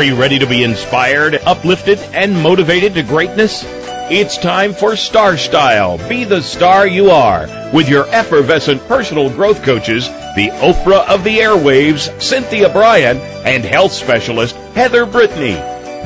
[0.00, 3.66] Are you ready to be inspired, uplifted, and motivated to greatness?
[4.10, 5.98] It's time for Star Style.
[6.08, 11.40] Be the star you are with your effervescent personal growth coaches, the Oprah of the
[11.40, 15.56] airwaves, Cynthia Brian, and health specialist Heather Brittany.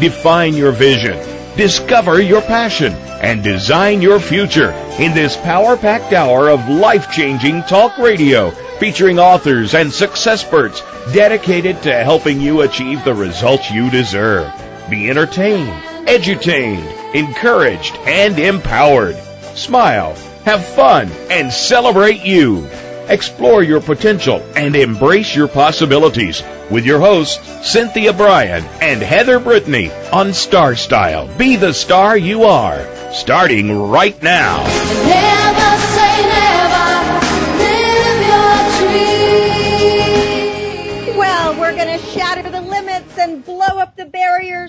[0.01, 1.17] Define your vision,
[1.57, 8.51] discover your passion, and design your future in this power-packed hour of life-changing talk radio
[8.79, 14.53] featuring authors and success experts dedicated to helping you achieve the results you deserve.
[14.91, 15.73] Be entertained,
[16.07, 19.17] edutained, encouraged, and empowered.
[19.55, 22.69] Smile, have fun, and celebrate you.
[23.09, 29.91] Explore your potential and embrace your possibilities with your hosts, Cynthia Brian and Heather Brittany
[30.13, 31.29] on Star Style.
[31.37, 32.85] Be the star you are.
[33.13, 35.74] Starting right now.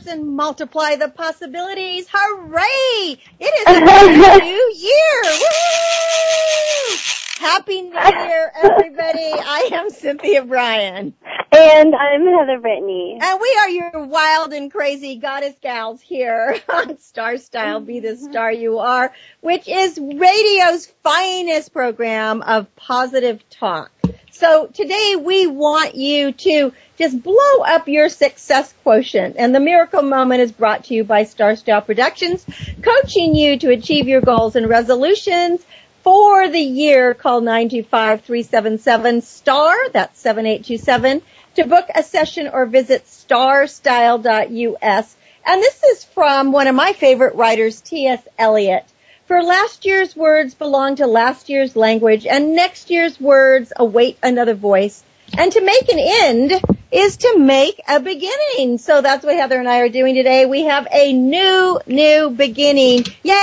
[0.07, 2.07] And multiply the possibilities.
[2.11, 3.17] Hooray!
[3.39, 5.21] It is a new year!
[5.23, 6.95] Woo!
[7.39, 9.31] Happy New Year, everybody.
[9.33, 11.13] I am Cynthia Brian.
[11.51, 13.19] And I'm Heather Brittany.
[13.21, 18.15] And we are your wild and crazy goddess gals here on Star Style, Be the
[18.15, 23.91] Star You Are, which is radio's finest program of positive talk.
[24.37, 29.37] So today we want you to just blow up your success quotient.
[29.39, 32.45] And the miracle moment is brought to you by Star Style Productions,
[32.81, 35.65] coaching you to achieve your goals and resolutions
[36.03, 37.13] for the year.
[37.13, 41.21] Call 925-377-STAR, that's 7827,
[41.55, 45.15] to book a session or visit starstyle.us.
[45.45, 48.21] And this is from one of my favorite writers, T.S.
[48.37, 48.83] Eliot.
[49.27, 54.53] For last year's words belong to last year's language, and next year's words await another
[54.53, 55.03] voice.
[55.35, 58.77] And to make an end is to make a beginning.
[58.77, 60.45] So that's what Heather and I are doing today.
[60.45, 63.05] We have a new, new beginning.
[63.23, 63.33] Yay!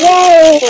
[0.00, 0.60] Yay!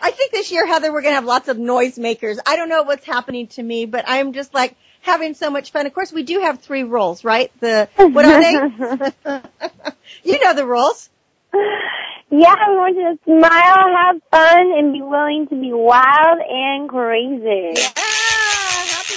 [0.00, 2.38] I think this year, Heather, we're going to have lots of noisemakers.
[2.46, 5.86] I don't know what's happening to me, but I'm just like having so much fun.
[5.86, 7.50] Of course, we do have three rules, right?
[7.58, 9.42] The, what are they?
[10.22, 11.10] you know the rules.
[11.52, 16.88] Yeah, we want you to smile, have fun, and be willing to be wild and
[16.88, 17.80] crazy.
[17.80, 17.92] Yeah!
[18.90, 19.14] Happy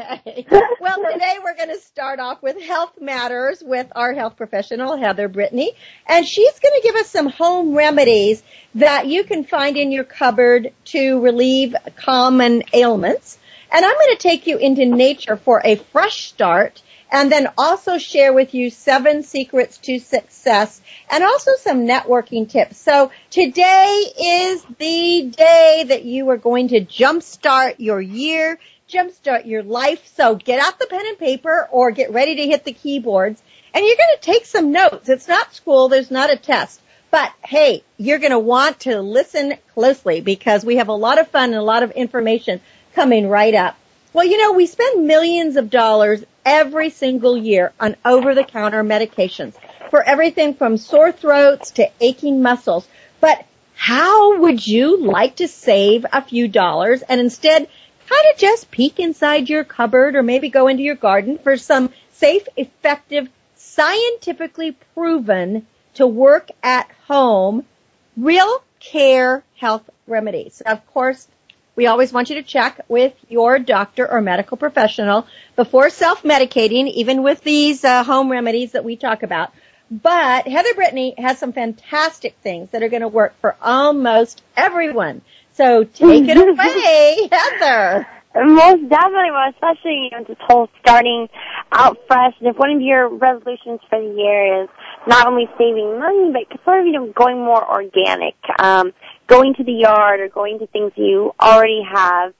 [0.00, 0.40] New Year!
[0.40, 0.46] Okay.
[0.80, 5.28] Well, today we're going to start off with Health Matters with our health professional, Heather
[5.28, 5.72] Brittany.
[6.08, 8.42] And she's going to give us some home remedies
[8.74, 13.38] that you can find in your cupboard to relieve common ailments.
[13.70, 17.98] And I'm going to take you into nature for a fresh start and then also
[17.98, 20.80] share with you seven secrets to success
[21.10, 22.78] and also some networking tips.
[22.78, 28.58] So today is the day that you are going to jumpstart your year
[28.92, 30.06] jumpstart your life.
[30.16, 33.42] So get out the pen and paper or get ready to hit the keyboards
[33.74, 35.08] and you're going to take some notes.
[35.08, 35.88] It's not school.
[35.88, 36.80] There's not a test.
[37.10, 41.28] But hey, you're going to want to listen closely because we have a lot of
[41.28, 42.60] fun and a lot of information
[42.94, 43.76] coming right up.
[44.12, 49.54] Well, you know, we spend millions of dollars every single year on over-the-counter medications
[49.90, 52.86] for everything from sore throats to aching muscles.
[53.20, 53.44] But
[53.74, 57.68] how would you like to save a few dollars and instead
[58.08, 61.90] kind of just peek inside your cupboard or maybe go into your garden for some
[62.12, 67.64] safe, effective, scientifically proven to work at home,
[68.16, 70.60] real care health remedies.
[70.64, 71.26] Of course,
[71.74, 75.26] we always want you to check with your doctor or medical professional
[75.56, 79.52] before self-medicating, even with these uh, home remedies that we talk about.
[79.90, 85.22] But Heather Brittany has some fantastic things that are going to work for almost everyone.
[85.52, 88.06] So take it away, Heather.
[88.34, 91.28] Most definitely, well, especially you know, this whole starting
[91.70, 92.34] out fresh.
[92.40, 94.68] And if one of your resolutions for the year is
[95.06, 98.92] not only saving money, but sort of you know going more organic, um,
[99.26, 102.32] going to the yard or going to things you already have,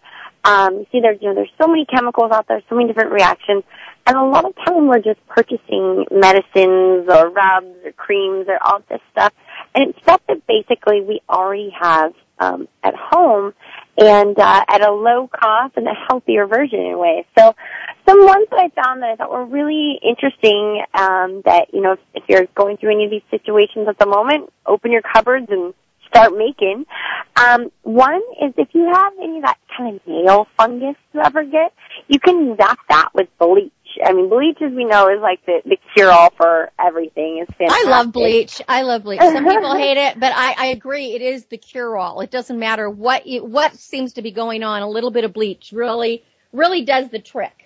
[0.44, 3.12] Um, you see, there's you know there's so many chemicals out there, so many different
[3.12, 3.62] reactions,
[4.06, 8.81] and a lot of time we're just purchasing medicines or rubs or creams or all
[8.88, 9.33] this stuff,
[9.75, 13.55] and it's stuff that basically we already have um, at home
[13.99, 17.27] and uh, at a low cost and a healthier version in a way.
[17.39, 17.55] So
[18.09, 21.93] some ones that I found that I thought were really interesting um, that, you know,
[21.93, 25.47] if, if you're going through any of these situations at the moment, open your cupboards
[25.50, 25.75] and
[26.09, 26.85] start making.
[27.37, 31.45] Um, one is if you have any of that kind of nail fungus you ever
[31.45, 31.73] get,
[32.09, 33.73] you can zap that with bleach.
[34.05, 37.39] I mean, bleach, as we know, is like the, the cure-all for everything.
[37.39, 37.87] It's fantastic.
[37.87, 38.62] I love bleach.
[38.69, 39.21] I love bleach.
[39.21, 41.15] Some people hate it, but I, I agree.
[41.15, 42.21] It is the cure-all.
[42.21, 44.83] It doesn't matter what you, what seems to be going on.
[44.83, 46.23] A little bit of bleach really,
[46.53, 47.62] really does the trick.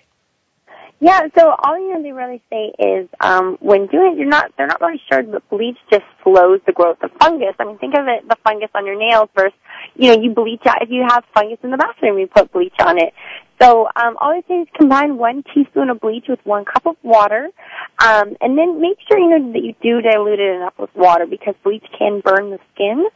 [0.99, 4.51] Yeah, so all you know they really say is um when doing it you're not
[4.57, 7.53] they're not really sure but bleach just slows the growth of fungus.
[7.59, 9.53] I mean think of it the fungus on your nails versus
[9.95, 12.73] you know, you bleach out if you have fungus in the bathroom you put bleach
[12.79, 13.13] on it.
[13.61, 16.95] So um, all I say is combine one teaspoon of bleach with one cup of
[17.03, 17.49] water,
[17.99, 21.25] um, and then make sure you know that you do dilute it enough with water
[21.25, 23.07] because bleach can burn the skin.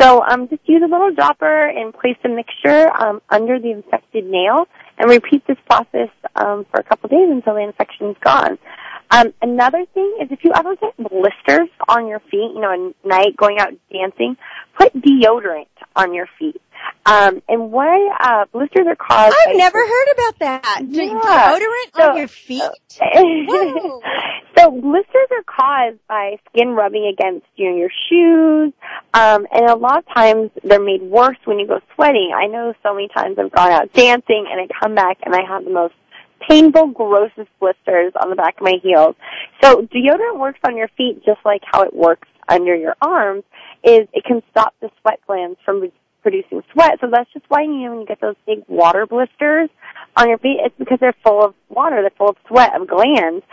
[0.00, 4.24] So um, just use a little dropper and place the mixture um, under the infected
[4.26, 4.66] nail,
[4.98, 8.58] and repeat this process um, for a couple days until the infection is gone.
[9.10, 13.06] Um, another thing is if you ever get blisters on your feet, you know, at
[13.08, 14.36] night going out dancing,
[14.76, 16.60] put deodorant on your feet.
[17.06, 19.34] Um, and why uh, blisters are caused.
[19.46, 20.82] I've never heard about that.
[20.88, 21.04] Yeah.
[21.58, 22.62] Deodorant So- on your feet.
[24.56, 28.72] So blisters are caused by skin rubbing against you know, your shoes,
[29.12, 32.30] um, and a lot of times they're made worse when you go sweating.
[32.34, 35.40] I know so many times I've gone out dancing and I come back and I
[35.48, 35.94] have the most
[36.48, 39.16] painful, grossest blisters on the back of my heels.
[39.62, 43.44] So deodorant works on your feet just like how it works under your arms.
[43.82, 45.80] Is it can stop the sweat glands from
[46.24, 46.98] producing sweat.
[47.00, 49.68] So that's just why you when you get those big water blisters
[50.16, 53.44] on your feet, it's because they're full of water, they're full of sweat of glands.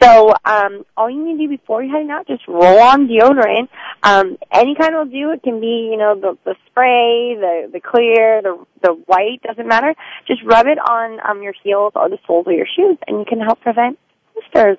[0.00, 3.68] So um, all you need to do before you're heading out, just roll on deodorant.
[4.02, 5.32] Um, any kind will do.
[5.32, 9.66] It can be you know the the spray, the the clear, the the white doesn't
[9.66, 9.94] matter.
[10.26, 13.24] Just rub it on um, your heels or the soles of your shoes, and you
[13.24, 13.98] can help prevent
[14.34, 14.78] blisters.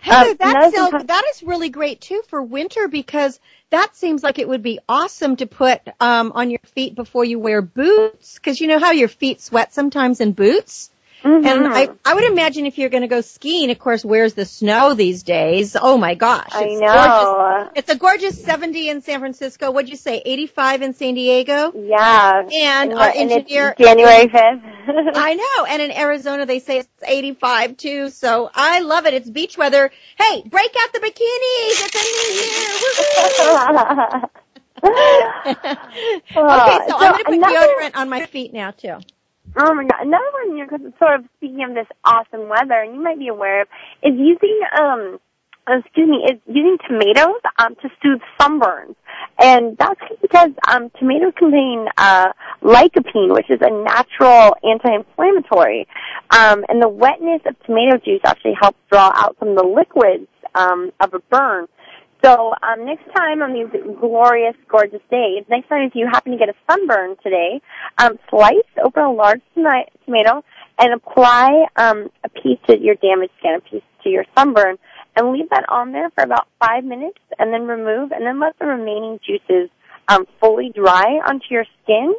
[0.00, 3.40] Heather, Um, that sounds, that is really great too for winter because
[3.70, 7.38] that seems like it would be awesome to put um, on your feet before you
[7.38, 10.90] wear boots because you know how your feet sweat sometimes in boots.
[11.24, 11.72] And Mhm.
[11.72, 14.94] I, I would imagine if you're going to go skiing, of course, where's the snow
[14.94, 15.74] these days?
[15.80, 16.50] Oh my gosh.
[16.52, 16.78] I know.
[16.86, 17.72] Gorgeous.
[17.76, 19.70] It's a gorgeous 70 in San Francisco.
[19.72, 20.22] What'd you say?
[20.24, 21.72] 85 in San Diego?
[21.74, 22.42] Yeah.
[22.52, 24.36] And our what- and engineer- January fifth.
[25.16, 25.64] I know.
[25.66, 28.10] And in Arizona, they say it's 85 too.
[28.10, 29.14] So I love it.
[29.14, 29.90] It's beach weather.
[30.18, 31.86] Hey, break out the bikinis.
[31.86, 32.30] It's a new
[34.12, 34.22] year.
[34.86, 38.98] Okay, so, I'm going to put another- deodorant on my feet now too.
[39.58, 40.02] Oh my god!
[40.06, 43.28] Another one, you know, sort of speaking of this awesome weather, and you might be
[43.28, 43.68] aware of,
[44.02, 45.18] is using um,
[45.68, 48.94] excuse me, is using tomatoes um to soothe sunburns,
[49.38, 52.32] and that's because um tomatoes contain uh
[52.62, 55.86] lycopene, which is a natural anti-inflammatory,
[56.30, 60.28] um, and the wetness of tomato juice actually helps draw out some of the liquids
[60.54, 61.66] um of a burn.
[62.24, 63.68] So um, next time on these
[64.00, 67.60] glorious, gorgeous days, next time if you happen to get a sunburn today,
[67.98, 68.54] um, slice
[68.84, 70.42] open a large tomato
[70.78, 74.76] and apply um, a piece to your damaged skin, a piece to your sunburn,
[75.14, 78.58] and leave that on there for about five minutes, and then remove, and then let
[78.58, 79.70] the remaining juices
[80.08, 82.14] um, fully dry onto your skin.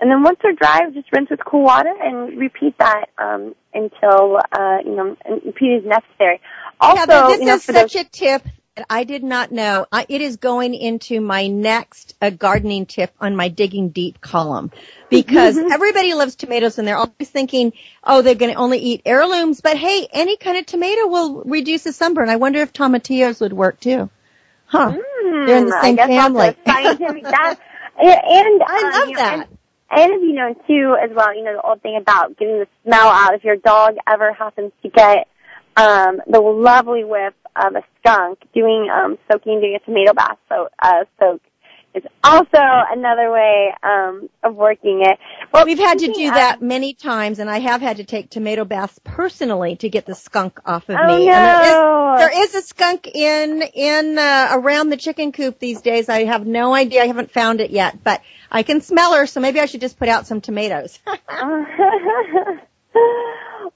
[0.00, 4.38] And then once they're dry, just rinse with cool water and repeat that um, until
[4.52, 6.40] uh, you know repeat as necessary.
[6.80, 8.42] Also, Heather, this you know, is for those- such a tip
[8.90, 9.86] I did not know.
[9.90, 14.70] I, it is going into my next uh, gardening tip on my digging deep column
[15.08, 17.72] because everybody loves tomatoes and they're always thinking,
[18.04, 19.60] oh, they're going to only eat heirlooms.
[19.60, 22.28] But hey, any kind of tomato will reduce the sunburn.
[22.28, 24.10] I wonder if tomatillos would work too.
[24.66, 24.92] Huh.
[25.22, 26.56] They're in the same family.
[26.66, 27.58] Scientific that.
[27.98, 29.48] And I um, love you know, that.
[29.48, 29.58] And,
[29.90, 32.68] and if you know too, as well, you know the old thing about getting the
[32.84, 33.34] smell out.
[33.34, 35.28] If your dog ever happens to get
[35.76, 40.68] um, the lovely whiff of a skunk, doing um, soaking, doing a tomato bath so,
[40.82, 41.40] uh, soak
[41.94, 45.18] is also another way um, of working it.
[45.52, 48.28] Well, We've had to do of- that many times, and I have had to take
[48.30, 51.26] tomato baths personally to get the skunk off of Oh me.
[51.26, 51.32] no!
[51.32, 56.08] There is, there is a skunk in in uh, around the chicken coop these days.
[56.10, 57.02] I have no idea.
[57.02, 59.26] I haven't found it yet, but I can smell her.
[59.26, 60.98] So maybe I should just put out some tomatoes.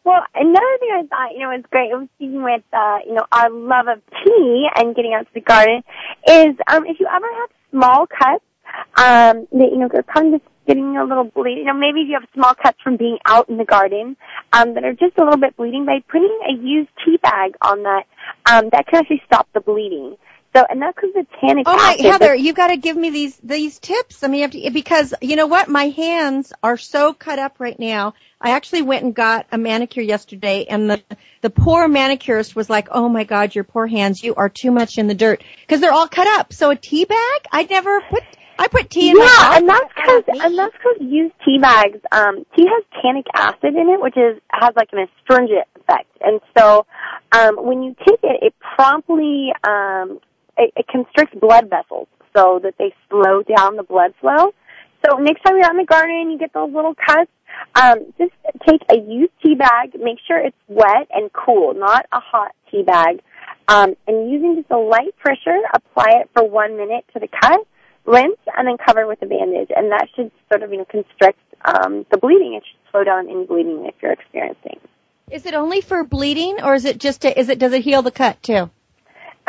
[0.05, 3.27] well, another thing I thought, you know, is great, was speaking with, uh, you know,
[3.33, 5.83] our love of tea and getting out to the garden,
[6.29, 8.45] is, um, if you ever have small cuts,
[8.97, 12.09] um, that, you know, they're kind of getting a little bleed, you know, maybe if
[12.09, 14.17] you have small cuts from being out in the garden,
[14.53, 17.83] um, that are just a little bit bleeding, by putting a used tea bag on
[17.83, 18.05] that,
[18.47, 20.17] um, that can actually stop the bleeding.
[20.55, 22.07] So, and that's because the tannic Oh my, acid.
[22.07, 24.25] Heather, you've got to give me these these tips.
[24.25, 27.57] I mean, you have to, because you know what, my hands are so cut up
[27.61, 28.15] right now.
[28.41, 31.03] I actually went and got a manicure yesterday, and the
[31.43, 34.99] the poor manicurist was like, "Oh my God, your poor hands, you are too much
[34.99, 38.25] in the dirt because they're all cut up." So a tea bag, I never put.
[38.59, 39.57] I put tea in my yeah, mouth.
[39.57, 41.99] and that's because and that's because used tea bags.
[42.13, 46.41] Um, tea has tannic acid in it, which is has like an astringent effect, and
[46.59, 46.85] so
[47.33, 50.19] um, when you take it, it promptly um,
[50.61, 54.53] it, it constricts blood vessels so that they slow down the blood flow.
[55.05, 57.31] So next time you're out in the garden, and you get those little cuts.
[57.75, 58.33] Um, just
[58.69, 62.83] take a used tea bag, make sure it's wet and cool, not a hot tea
[62.83, 63.21] bag,
[63.67, 67.67] um, and using just a light pressure, apply it for one minute to the cut
[68.07, 71.39] rinse and then cover with a bandage, and that should sort of you know constrict
[71.65, 72.55] um, the bleeding.
[72.55, 74.79] It should slow down any bleeding if you're experiencing.
[75.31, 77.25] Is it only for bleeding, or is it just?
[77.25, 77.59] A, is it?
[77.59, 78.71] Does it heal the cut too?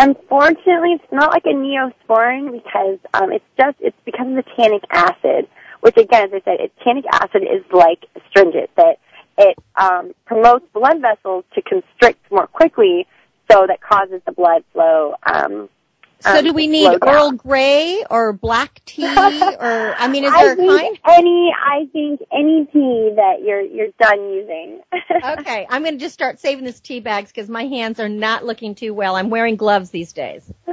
[0.02, 4.82] Unfortunately, it's not like a neosporin because um, it's just it's because of the tannic
[4.90, 5.48] acid,
[5.82, 8.98] which again, as I said, it, tannic acid is like astringent that
[9.38, 13.06] it um, promotes blood vessels to constrict more quickly,
[13.52, 15.14] so that causes the blood flow.
[15.22, 15.70] Um,
[16.22, 16.98] So um, do we need.
[17.02, 21.00] Earl Grey or black tea, or I mean, is there I think kind?
[21.06, 24.82] any I think any tea that you're you're done using.
[25.24, 28.44] Okay, I'm going to just start saving this tea bags because my hands are not
[28.44, 29.16] looking too well.
[29.16, 30.52] I'm wearing gloves these days.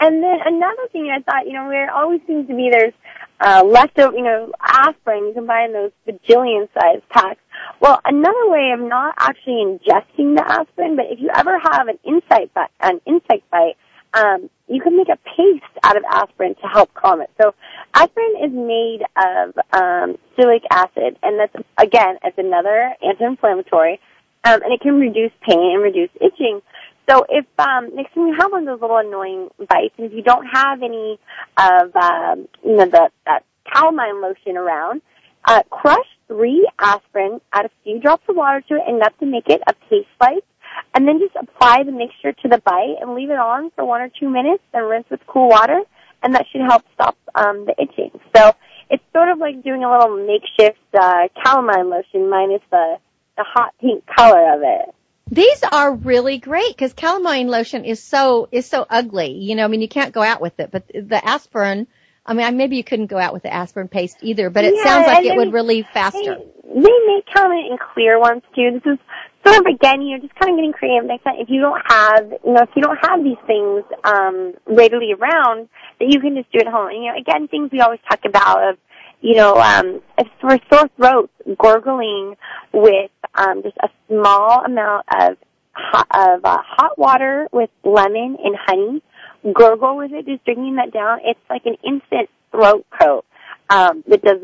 [0.00, 2.92] And then another thing I thought, you know, there always seems to be there's
[3.38, 5.26] uh, leftover, you know, aspirin.
[5.26, 7.40] You can buy in those bajillion size packs.
[7.78, 12.00] Well, another way of not actually ingesting the aspirin, but if you ever have an
[12.04, 13.76] insect bite, an insect bite,
[14.14, 17.30] um, you can make a paste out of aspirin to help calm it.
[17.40, 17.54] So
[17.94, 24.00] aspirin is made of um, salicylic acid, and that's again, it's another anti-inflammatory,
[24.44, 26.60] um, and it can reduce pain and reduce itching.
[27.08, 30.12] So if um, next time you have one of those little annoying bites, and if
[30.12, 31.18] you don't have any
[31.58, 35.02] of um, you know the that calamine lotion around,
[35.46, 39.48] uh, crush three aspirin, add a few drops of water to it, enough to make
[39.48, 40.44] it a paste like,
[40.94, 44.00] and then just apply the mixture to the bite and leave it on for one
[44.00, 45.80] or two minutes, then rinse with cool water,
[46.22, 48.10] and that should help stop um, the itching.
[48.36, 48.52] So
[48.90, 52.98] it's sort of like doing a little makeshift uh, calamine lotion minus the
[53.36, 54.94] the hot pink color of it.
[55.30, 59.32] These are really great because calamine lotion is so is so ugly.
[59.32, 61.86] You know, I mean, you can't go out with it, but the aspirin.
[62.24, 64.84] I mean, maybe you couldn't go out with the aspirin paste either, but it Yeah,
[64.84, 66.36] sounds like it would relieve faster.
[66.36, 68.78] They, they make calamine in clear ones too.
[68.84, 68.98] This is
[69.44, 71.06] sort of again, you know, just kind of getting creative.
[71.06, 74.54] Next time, if you don't have, you know, if you don't have these things um,
[74.66, 75.68] readily around,
[75.98, 76.88] that you can just do at home.
[76.88, 78.78] And, you know, again, things we always talk about of,
[79.20, 82.36] you know, um, if for sore throats, gargling
[82.72, 85.36] with um, just a small amount of
[85.72, 89.02] hot, of uh, hot water with lemon and honey.
[89.44, 91.18] Gurgle with it, just drinking that down.
[91.24, 93.24] It's like an instant throat coat
[93.70, 94.38] um, that does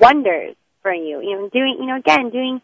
[0.00, 1.20] wonders for you.
[1.20, 2.60] You know, doing, you know, again, doing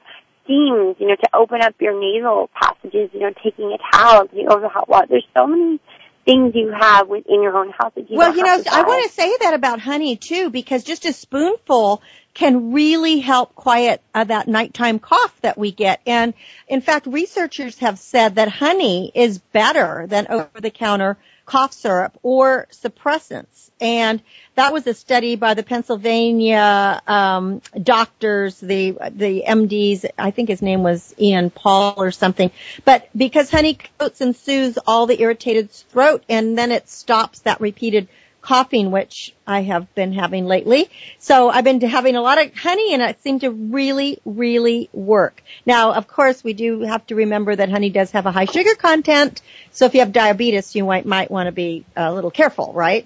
[0.47, 3.11] steams, you know, to open up your nasal passages.
[3.13, 5.07] You know, taking a towel and putting over the hot water.
[5.11, 5.79] There's so many
[6.25, 9.13] things you have within your own house that you well, you know, I want to
[9.13, 12.03] say that about honey too, because just a spoonful
[12.35, 16.01] can really help quiet uh, that nighttime cough that we get.
[16.07, 16.35] And
[16.69, 23.71] in fact, researchers have said that honey is better than over-the-counter cough syrup or suppressants.
[23.81, 24.23] And
[24.55, 30.07] that was a study by the Pennsylvania um, doctors, the the MDs.
[30.19, 32.51] I think his name was Ian Paul or something.
[32.85, 37.61] But because honey coats and soothes all the irritated throat, and then it stops that
[37.61, 38.09] repeated
[38.47, 40.89] coughing, which I have been having lately.
[41.19, 45.43] So I've been having a lot of honey and it seemed to really, really work.
[45.67, 48.77] Now, of course, we do have to remember that honey does have a high sugar
[48.77, 49.43] content.
[49.73, 53.05] So if you have diabetes, you might, might want to be a little careful, right?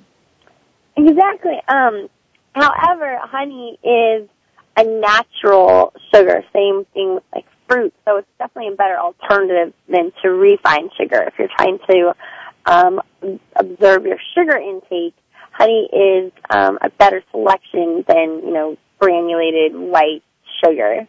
[0.94, 1.59] Exactly.
[1.66, 2.09] Um,
[2.54, 4.28] however, honey is
[4.76, 6.44] a natural sugar.
[6.52, 11.23] Same thing with like fruit, so it's definitely a better alternative than to refined sugar.
[11.23, 12.14] If you're trying to
[12.66, 13.00] um,
[13.56, 15.14] observe your sugar intake,
[15.52, 20.23] honey is um, a better selection than you know granulated white
[20.64, 21.07] sugar.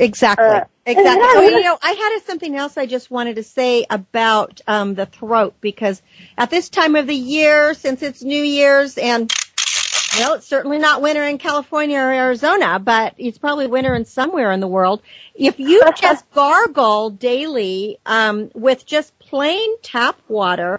[0.00, 0.46] Exactly.
[0.46, 1.22] Uh, exactly.
[1.22, 5.06] Oh, you know, I had something else I just wanted to say about um, the
[5.06, 6.00] throat because
[6.38, 9.30] at this time of the year, since it's New Year's and
[10.18, 14.52] well, it's certainly not winter in California or Arizona, but it's probably winter in somewhere
[14.52, 15.02] in the world.
[15.34, 20.78] If you just gargle daily um, with just plain tap water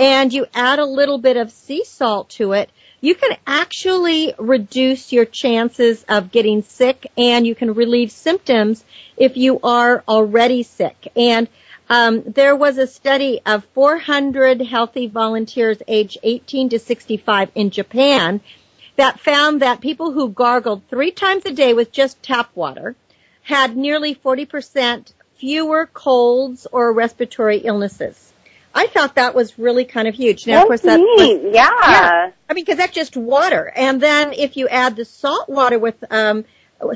[0.00, 2.68] and you add a little bit of sea salt to it,
[3.00, 8.84] you can actually reduce your chances of getting sick and you can relieve symptoms
[9.16, 11.06] if you are already sick.
[11.14, 11.46] And
[11.88, 18.40] um, there was a study of 400 healthy volunteers aged 18 to 65 in Japan
[18.96, 22.96] that found that people who gargled three times a day with just tap water
[23.42, 25.12] had nearly 40%
[25.44, 28.32] fewer colds or respiratory illnesses.
[28.74, 30.46] I thought that was really kind of huge.
[30.46, 31.50] Now, of course, that's yeah.
[31.52, 32.30] yeah.
[32.48, 36.02] I mean, because that's just water, and then if you add the salt water with
[36.10, 36.46] um,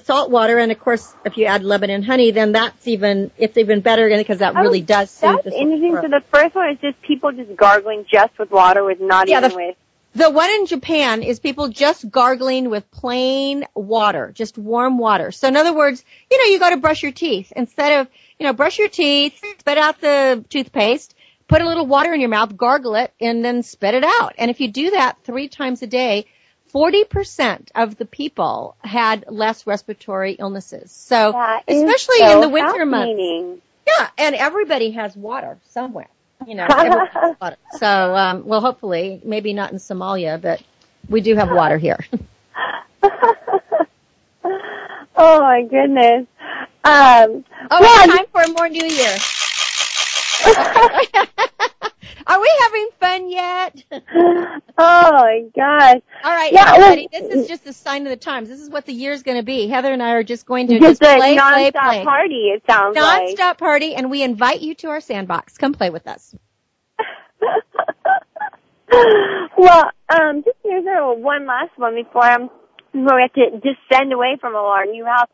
[0.02, 3.58] salt water, and of course, if you add lemon and honey, then that's even it's
[3.58, 5.96] even better because that oh, really does soothe that's the interesting.
[5.96, 9.38] So the first one is just people just gargling just with water, with not yeah,
[9.38, 9.76] even the, with.
[10.14, 15.32] The one in Japan is people just gargling with plain water, just warm water.
[15.32, 18.08] So in other words, you know, you go to brush your teeth instead of
[18.38, 21.14] you know brush your teeth, spit out the toothpaste
[21.48, 24.34] put a little water in your mouth, gargle it, and then spit it out.
[24.38, 26.26] And if you do that three times a day,
[26.74, 30.92] 40% of the people had less respiratory illnesses.
[30.92, 31.28] So,
[31.66, 33.62] especially so in the winter months.
[33.86, 36.08] Yeah, and everybody has water somewhere.
[36.46, 37.56] You know, water.
[37.78, 40.62] So, um, well, hopefully, maybe not in Somalia, but
[41.08, 41.98] we do have water here.
[43.02, 43.86] oh
[45.16, 46.26] my goodness.
[46.88, 49.14] Um, oh, well, time for more New Year.
[52.26, 53.84] Are we having fun yet?
[53.92, 56.00] oh my gosh.
[56.24, 58.48] All right, yeah, everybody, well, this is just a sign of the times.
[58.48, 59.68] This is what the year's going to be.
[59.68, 62.96] Heather and I are just going to just, just play, play, play, party, it sounds
[62.96, 63.58] non-stop like.
[63.58, 65.58] party, and we invite you to our sandbox.
[65.58, 66.34] Come play with us.
[69.58, 72.48] well, um, just here's one last one before I'm
[72.92, 75.28] before we have to descend away from our new house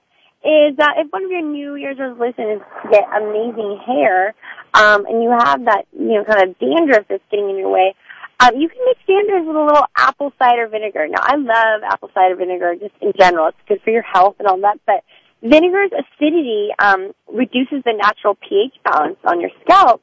[0.44, 4.34] is that if one of your New Year's resolutions is to get amazing hair,
[4.74, 7.94] um, and you have that, you know, kind of dandruff that's getting in your way,
[8.40, 11.08] um, you can mix dandruff with a little apple cider vinegar.
[11.08, 13.48] Now, I love apple cider vinegar just in general.
[13.48, 15.02] It's good for your health and all that, but
[15.40, 20.02] vinegar's acidity um, reduces the natural pH balance on your scalp.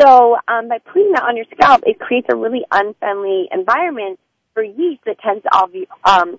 [0.00, 4.18] So um, by putting that on your scalp, it creates a really unfriendly environment
[4.54, 6.38] for yeast that tends to um,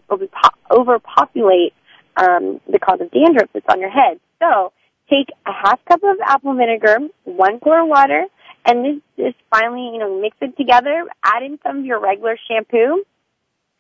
[0.72, 1.74] overpopulate
[2.18, 4.20] um, the cause of dandruff that's on your head.
[4.40, 4.72] So
[5.10, 8.26] take a half cup of apple vinegar, one quart of water,
[8.66, 12.38] and this just finally, you know, mix it together, add in some of your regular
[12.48, 13.04] shampoo,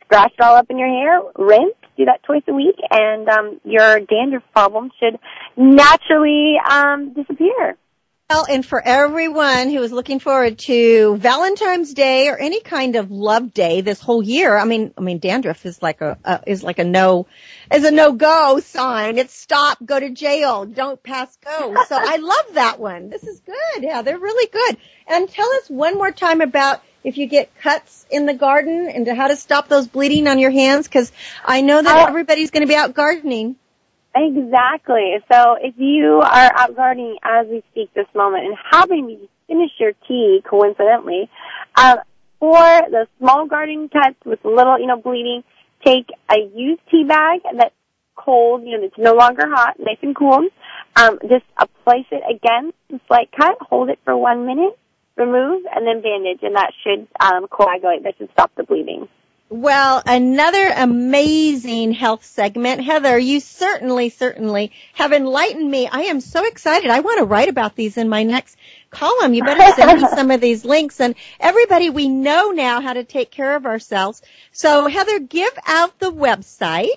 [0.03, 3.61] scratch it all up in your hair, rinse, do that twice a week, and um,
[3.63, 5.19] your dandruff problem should
[5.55, 7.77] naturally um, disappear.
[8.29, 13.11] Well, and for everyone who is looking forward to Valentine's Day or any kind of
[13.11, 16.63] love day this whole year, I mean, I mean, dandruff is like a, uh, is
[16.63, 17.27] like a no,
[17.71, 19.17] is a no go sign.
[19.17, 21.75] It's stop, go to jail, don't pass go.
[21.87, 23.09] So I love that one.
[23.09, 23.83] This is good.
[23.83, 24.77] Yeah, they're really good.
[25.05, 29.07] And tell us one more time about if you get cuts in the garden and
[29.07, 31.11] how to stop those bleeding on your hands because
[31.45, 33.57] I know that everybody's going to be out gardening.
[34.15, 35.15] Exactly.
[35.31, 39.71] So if you are out gardening as we speak this moment and having to finish
[39.79, 41.29] your tea, coincidentally,
[41.75, 41.97] uh,
[42.39, 42.59] for
[42.91, 45.43] the small gardening cuts with little, you know, bleeding,
[45.83, 47.73] take a used tea bag that's
[48.15, 50.47] cold, you know, that's no longer hot, nice and cool.
[50.95, 51.45] Um, just
[51.83, 54.77] place it against the slight cut, hold it for one minute,
[55.17, 58.03] remove, and then bandage, and that should um, coagulate.
[58.03, 59.07] That should stop the bleeding.
[59.53, 62.83] Well, another amazing health segment.
[62.83, 65.87] Heather, you certainly, certainly have enlightened me.
[65.87, 66.89] I am so excited.
[66.89, 68.57] I want to write about these in my next
[68.89, 69.35] column.
[69.35, 73.03] You better send me some of these links and everybody, we know now how to
[73.03, 74.23] take care of ourselves.
[74.51, 76.89] So Heather, give out the website.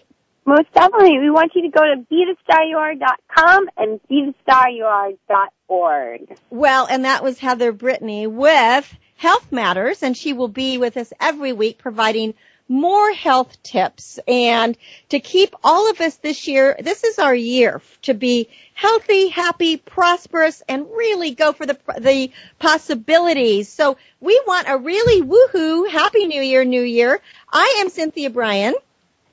[0.47, 1.19] Most definitely.
[1.19, 6.39] We want you to go to bethestaryouare.com and bethestaryouare.org.
[6.49, 11.13] Well, and that was Heather Brittany with Health Matters, and she will be with us
[11.21, 12.35] every week providing
[12.69, 14.77] more health tips and
[15.09, 19.77] to keep all of us this year, this is our year to be healthy, happy,
[19.77, 23.69] prosperous, and really go for the, the possibilities.
[23.69, 27.21] So we want a really woohoo, happy new year, new year.
[27.53, 28.75] I am Cynthia Brian.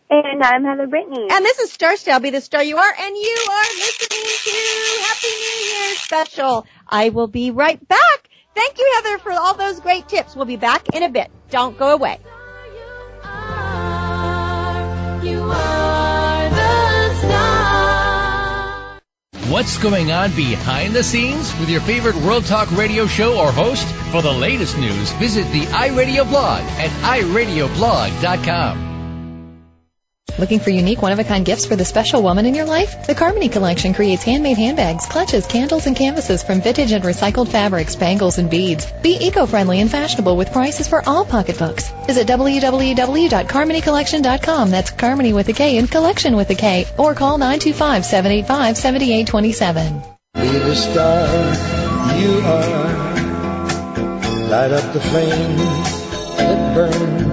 [0.09, 1.27] And I'm Heather Brittany.
[1.31, 5.03] And this is Star Style, Be the Star You Are, and you are listening to
[5.03, 6.67] Happy New Year special.
[6.87, 10.35] I will be right back Thank you, Heather, for all those great tips.
[10.35, 11.31] We'll be back in a bit.
[11.49, 12.19] Don't go away.
[19.49, 23.87] What's going on behind the scenes with your favorite World Talk radio show or host?
[24.11, 28.92] For the latest news, visit the iRadio blog at iradioblog.com.
[30.39, 33.05] Looking for unique one-of-a-kind gifts for the special woman in your life?
[33.05, 37.95] The Karmony Kollection creates handmade handbags, clutches, candles, and canvases from vintage and recycled fabrics,
[37.95, 38.91] bangles, and beads.
[39.03, 41.91] Be eco-friendly and fashionable with prices for all pocketbooks.
[42.07, 44.71] Visit www.karmonykollection.com.
[44.71, 46.87] That's Karmony with a K and Kollection with a K.
[46.97, 50.03] Or call 925-785-7827.
[50.33, 51.27] Be the star
[52.19, 53.13] you are.
[54.49, 55.57] Light up the flame
[56.37, 57.32] that burns.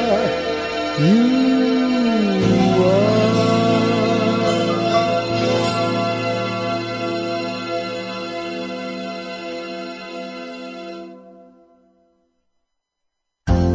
[1.01, 1.40] you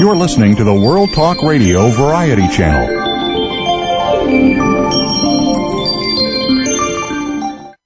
[0.00, 2.88] You're listening to the World Talk Radio Variety Channel.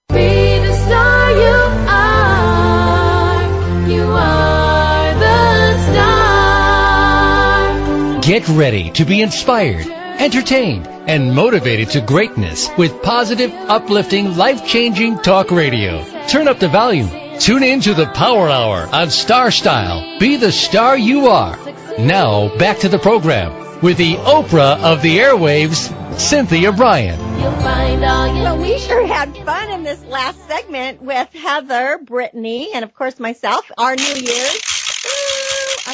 [0.09, 1.55] Be the star you
[1.89, 3.43] are.
[3.89, 5.79] You are the
[8.15, 8.23] star.
[8.23, 15.51] Get ready to be inspired, entertained, and motivated to greatness with positive, uplifting, life-changing talk
[15.51, 16.03] radio.
[16.27, 17.11] Turn up the volume.
[17.39, 20.19] Tune in to the Power Hour on Star Style.
[20.19, 21.57] Be the star you are.
[21.99, 27.19] Now, back to the program with the Oprah of the airwaves, Cynthia Brian.
[27.41, 31.99] You'll find all you Well, we sure had fun in this last segment with Heather,
[31.99, 34.78] Brittany, and of course myself, our New Year's.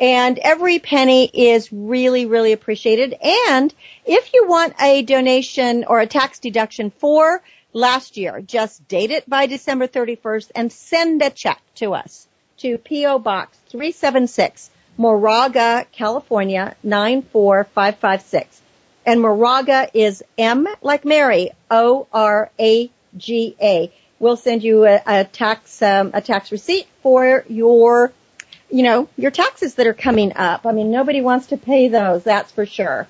[0.00, 3.14] And every penny is really, really appreciated.
[3.22, 3.72] And
[4.04, 7.40] if you want a donation or a tax deduction for
[7.72, 12.26] last year, just date it by December 31st and send a check to us
[12.58, 13.20] to P.O.
[13.20, 18.60] Box 376, Moraga, California 94556.
[19.06, 22.90] And Moraga is M like Mary, O-R-A-G-A.
[24.18, 28.12] We'll send you a, a tax, um, a tax receipt for your,
[28.70, 30.66] you know, your taxes that are coming up.
[30.66, 33.06] I mean, nobody wants to pay those, that's for sure.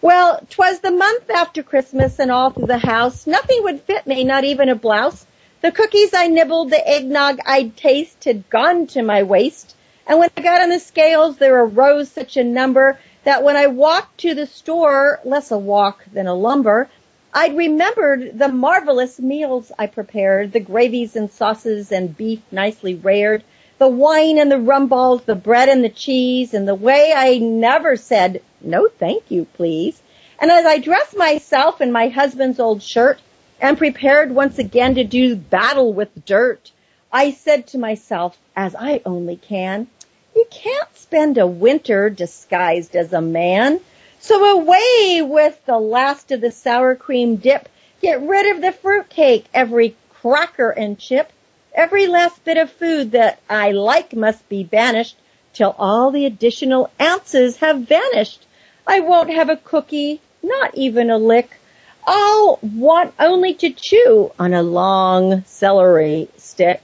[0.00, 4.22] Well, 'twas the month after Christmas and all through the house, nothing would fit me,
[4.24, 5.26] not even a blouse.
[5.60, 9.74] The cookies I nibbled, the eggnog I'd taste had gone to my waist.
[10.06, 13.68] And when I got on the scales, there arose such a number that when I
[13.68, 16.88] walked to the store, less a walk than a lumber,
[17.32, 23.42] I'd remembered the marvelous meals I prepared, the gravies and sauces and beef nicely reared,
[23.78, 27.38] the wine and the rum balls, the bread and the cheese, and the way I
[27.38, 30.00] never said, no thank you, please.
[30.38, 33.18] And as I dressed myself in my husband's old shirt
[33.60, 36.70] and prepared once again to do battle with dirt,
[37.12, 39.86] I said to myself, as I only can,
[40.34, 43.80] you can't spend a winter disguised as a man.
[44.18, 47.68] So away with the last of the sour cream dip.
[48.00, 51.30] Get rid of the fruit cake, every cracker and chip.
[51.74, 55.16] Every last bit of food that I like must be banished
[55.52, 58.46] till all the additional ounces have vanished.
[58.86, 61.58] I won't have a cookie, not even a lick.
[62.06, 66.82] I'll want only to chew on a long celery stick.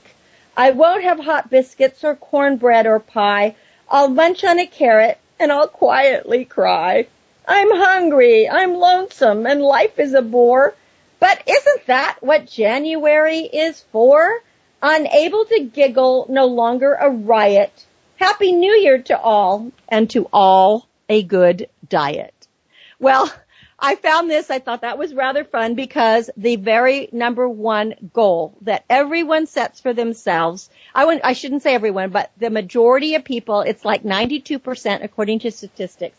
[0.58, 3.54] I won't have hot biscuits or cornbread or pie.
[3.88, 7.06] I'll munch on a carrot and I'll quietly cry.
[7.46, 10.74] I'm hungry, I'm lonesome, and life is a bore.
[11.20, 14.42] But isn't that what January is for?
[14.82, 17.86] Unable to giggle, no longer a riot.
[18.16, 22.34] Happy New Year to all, and to all a good diet.
[22.98, 23.32] Well,
[23.80, 28.58] I found this, I thought that was rather fun because the very number one goal
[28.62, 33.24] that everyone sets for themselves, I wouldn't, I shouldn't say everyone, but the majority of
[33.24, 36.16] people, it's like 92% according to statistics,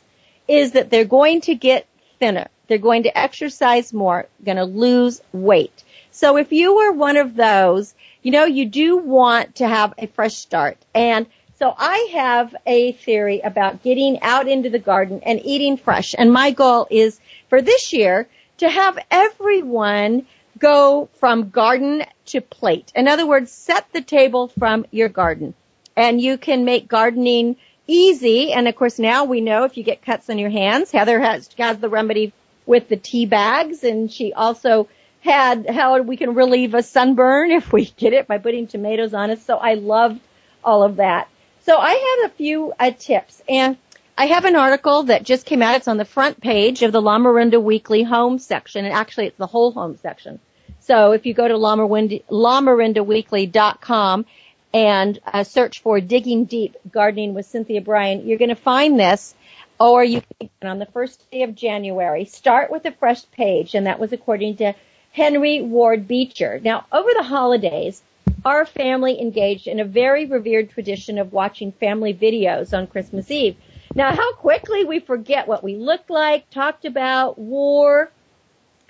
[0.47, 1.85] is that they're going to get
[2.17, 2.47] thinner.
[2.67, 5.83] They're going to exercise more, going to lose weight.
[6.11, 10.07] So if you are one of those, you know, you do want to have a
[10.07, 10.77] fresh start.
[10.93, 11.27] And
[11.59, 16.15] so I have a theory about getting out into the garden and eating fresh.
[16.17, 17.19] And my goal is
[17.49, 20.25] for this year to have everyone
[20.57, 22.93] go from garden to plate.
[22.95, 25.53] In other words, set the table from your garden.
[25.97, 28.53] And you can make gardening easy.
[28.53, 31.49] And of course now we know if you get cuts on your hands, Heather has,
[31.57, 32.31] has the remedy
[32.65, 34.87] with the tea bags and she also
[35.19, 39.29] had how we can relieve a sunburn if we get it by putting tomatoes on
[39.29, 39.41] it.
[39.41, 40.21] So I loved
[40.63, 41.27] all of that.
[41.69, 43.77] So I have a few uh, tips and
[44.17, 45.75] I have an article that just came out.
[45.75, 49.45] It's on the front page of the Lamorinda Weekly Home section, and actually it's the
[49.45, 50.39] whole home section.
[50.79, 54.25] So if you go to LamorindaWeekly.com
[54.73, 59.35] and uh, search for Digging Deep Gardening with Cynthia Brian, you're going to find this.
[59.79, 63.85] Or you can, on the first day of January, start with a fresh page, and
[63.85, 64.73] that was according to
[65.11, 66.59] Henry Ward Beecher.
[66.63, 68.01] Now, over the holidays,
[68.45, 73.55] our family engaged in a very revered tradition of watching family videos on Christmas Eve.
[73.95, 78.11] Now, how quickly we forget what we looked like, talked about, wore,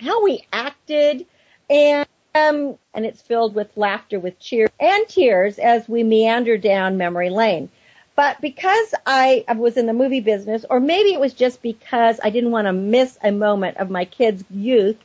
[0.00, 1.26] how we acted,
[1.68, 6.96] and um, and it's filled with laughter, with cheers and tears as we meander down
[6.96, 7.70] memory lane.
[8.14, 12.30] But because I was in the movie business, or maybe it was just because I
[12.30, 14.96] didn't want to miss a moment of my kids' youth,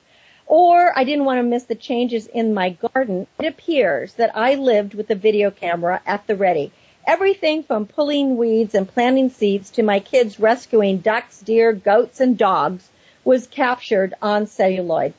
[0.47, 4.55] or I didn't want to miss the changes in my garden, it appears that I
[4.55, 6.71] lived with a video camera at the ready.
[7.07, 12.37] Everything from pulling weeds and planting seeds to my kids rescuing ducks, deer, goats, and
[12.37, 12.89] dogs
[13.23, 15.13] was captured on celluloid.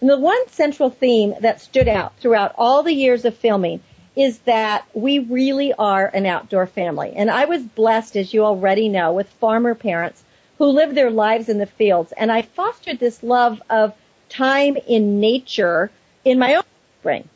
[0.00, 3.80] And the one central theme that stood out throughout all the years of filming
[4.16, 7.12] is that we really are an outdoor family.
[7.14, 10.22] And I was blessed, as you already know, with farmer parents
[10.58, 12.12] who lived their lives in the fields.
[12.12, 13.94] And I fostered this love of
[14.32, 15.90] time in nature
[16.24, 16.62] in my own
[17.00, 17.28] spring.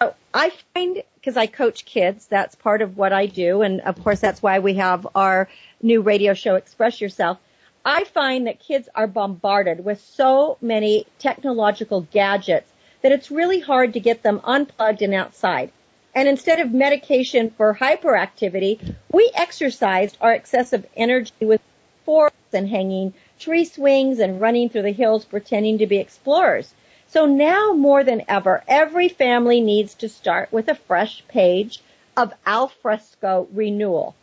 [0.00, 2.26] So I find because I coach kids.
[2.26, 3.62] That's part of what I do.
[3.62, 5.48] And of course, that's why we have our
[5.80, 7.38] new radio show, Express Yourself.
[7.84, 12.70] I find that kids are bombarded with so many technological gadgets
[13.02, 15.72] that it's really hard to get them unplugged and outside.
[16.14, 21.60] And instead of medication for hyperactivity, we exercised our excessive energy with
[22.02, 26.72] sports and hanging tree swings and running through the hills pretending to be explorers.
[27.08, 31.80] So now more than ever, every family needs to start with a fresh page
[32.16, 34.14] of alfresco renewal.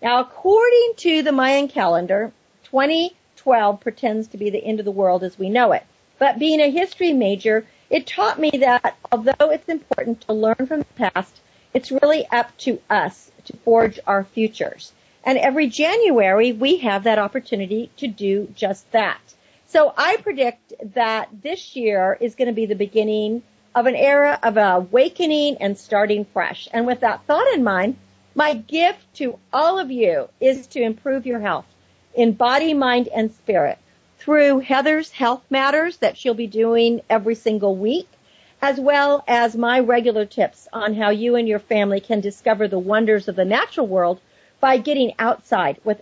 [0.00, 2.32] Now, according to the Mayan calendar,
[2.64, 5.84] 2012 pretends to be the end of the world as we know it.
[6.18, 10.80] But being a history major, it taught me that although it's important to learn from
[10.80, 11.40] the past,
[11.74, 14.92] it's really up to us to forge our futures.
[15.24, 19.20] And every January, we have that opportunity to do just that.
[19.66, 23.42] So I predict that this year is going to be the beginning
[23.74, 26.68] of an era of awakening and starting fresh.
[26.72, 27.96] And with that thought in mind,
[28.34, 31.66] my gift to all of you is to improve your health
[32.14, 33.78] in body, mind, and spirit
[34.18, 38.08] through Heather's Health Matters that she'll be doing every single week,
[38.60, 42.78] as well as my regular tips on how you and your family can discover the
[42.78, 44.20] wonders of the natural world
[44.60, 46.00] by getting outside with,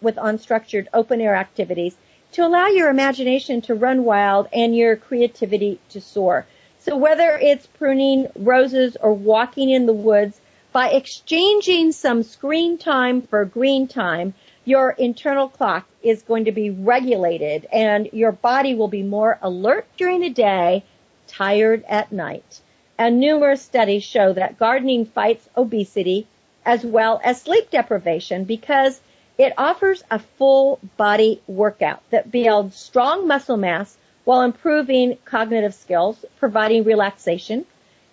[0.00, 1.96] with unstructured open air activities
[2.32, 6.46] to allow your imagination to run wild and your creativity to soar.
[6.78, 10.40] So whether it's pruning roses or walking in the woods,
[10.72, 16.70] by exchanging some screen time for green time, your internal clock is going to be
[16.70, 20.84] regulated and your body will be more alert during the day,
[21.26, 22.60] tired at night.
[22.98, 26.26] And numerous studies show that gardening fights obesity
[26.68, 29.00] as well as sleep deprivation because
[29.38, 36.24] it offers a full body workout that builds strong muscle mass while improving cognitive skills,
[36.38, 37.64] providing relaxation.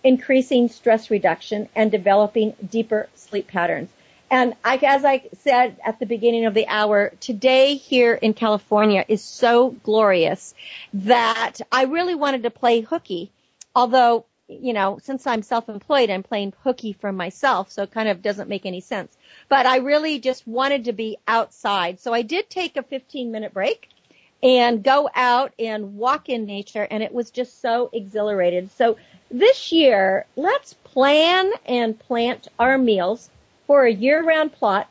[0.06, 3.90] increasing stress reduction, and developing deeper sleep patterns.
[4.30, 9.04] And I, as I said at the beginning of the hour, today here in California
[9.08, 10.54] is so glorious
[10.94, 13.32] that I really wanted to play hooky.
[13.74, 18.22] Although, you know, since I'm self-employed, I'm playing hooky for myself, so it kind of
[18.22, 19.16] doesn't make any sense.
[19.48, 22.00] But I really just wanted to be outside.
[22.00, 23.88] So I did take a 15 minute break
[24.42, 28.70] and go out and walk in nature and it was just so exhilarated.
[28.72, 28.96] So
[29.30, 33.28] this year, let's plan and plant our meals
[33.66, 34.88] for a year-round plot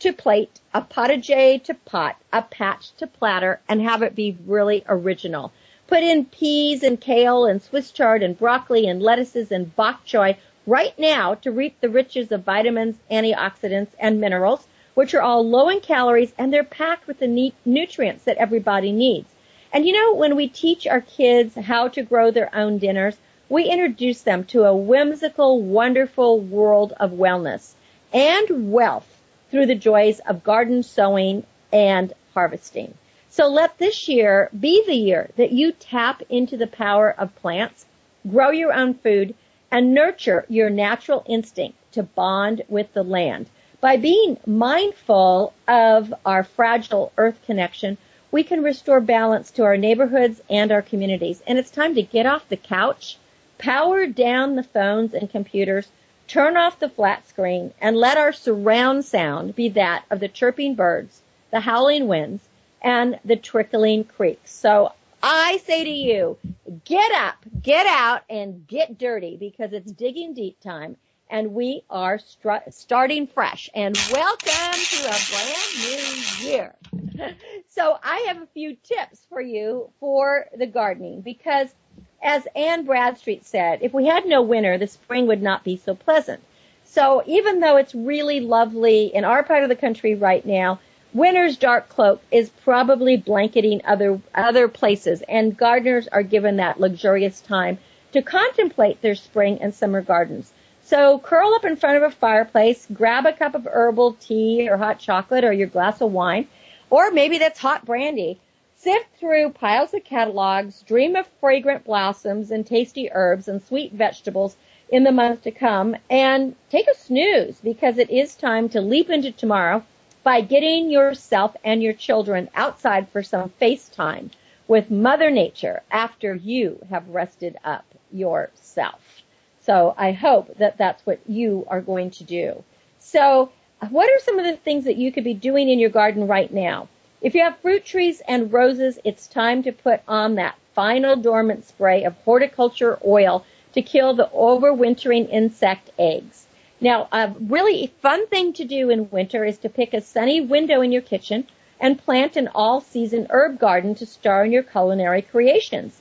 [0.00, 4.84] to plate, a potager to pot, a patch to platter, and have it be really
[4.88, 5.52] original.
[5.86, 10.36] Put in peas and kale and Swiss chard and broccoli and lettuces and bok choy
[10.66, 15.68] right now to reap the riches of vitamins, antioxidants, and minerals, which are all low
[15.68, 19.28] in calories and they're packed with the nutrients that everybody needs.
[19.72, 23.16] And you know, when we teach our kids how to grow their own dinners,
[23.50, 27.74] we introduce them to a whimsical, wonderful world of wellness
[28.12, 29.20] and wealth
[29.50, 32.94] through the joys of garden sowing and harvesting.
[33.36, 37.84] So let this year be the year that you tap into the power of plants,
[38.30, 39.34] grow your own food,
[39.72, 43.48] and nurture your natural instinct to bond with the land.
[43.80, 47.98] By being mindful of our fragile earth connection,
[48.30, 51.42] we can restore balance to our neighborhoods and our communities.
[51.44, 53.16] And it's time to get off the couch,
[53.58, 55.88] power down the phones and computers,
[56.28, 60.76] turn off the flat screen, and let our surround sound be that of the chirping
[60.76, 61.20] birds,
[61.50, 62.48] the howling winds,
[62.84, 64.52] and the trickling creeks.
[64.52, 64.92] So
[65.22, 66.36] I say to you,
[66.84, 70.96] get up, get out, and get dirty because it's digging deep time
[71.30, 72.20] and we are
[72.68, 73.70] starting fresh.
[73.74, 76.74] And welcome to a brand new year.
[77.70, 81.74] so I have a few tips for you for the gardening because
[82.22, 85.94] as Anne Bradstreet said, if we had no winter, the spring would not be so
[85.94, 86.42] pleasant.
[86.84, 90.80] So even though it's really lovely in our part of the country right now,
[91.14, 97.40] winter's dark cloak is probably blanketing other other places and gardeners are given that luxurious
[97.40, 97.78] time
[98.10, 100.52] to contemplate their spring and summer gardens.
[100.82, 104.76] So curl up in front of a fireplace, grab a cup of herbal tea or
[104.76, 106.48] hot chocolate or your glass of wine,
[106.90, 108.40] or maybe that's hot brandy.
[108.76, 114.56] Sift through piles of catalogs, dream of fragrant blossoms and tasty herbs and sweet vegetables
[114.90, 119.08] in the month to come, and take a snooze because it is time to leap
[119.08, 119.82] into tomorrow
[120.24, 124.30] by getting yourself and your children outside for some face time
[124.66, 129.22] with Mother Nature after you have rested up yourself.
[129.60, 132.64] So I hope that that's what you are going to do.
[132.98, 133.52] So
[133.90, 136.52] what are some of the things that you could be doing in your garden right
[136.52, 136.88] now?
[137.20, 141.66] If you have fruit trees and roses, it's time to put on that final dormant
[141.66, 146.43] spray of horticulture oil to kill the overwintering insect eggs.
[146.84, 150.82] Now, a really fun thing to do in winter is to pick a sunny window
[150.82, 151.46] in your kitchen
[151.80, 155.98] and plant an all-season herb garden to star in your culinary creations.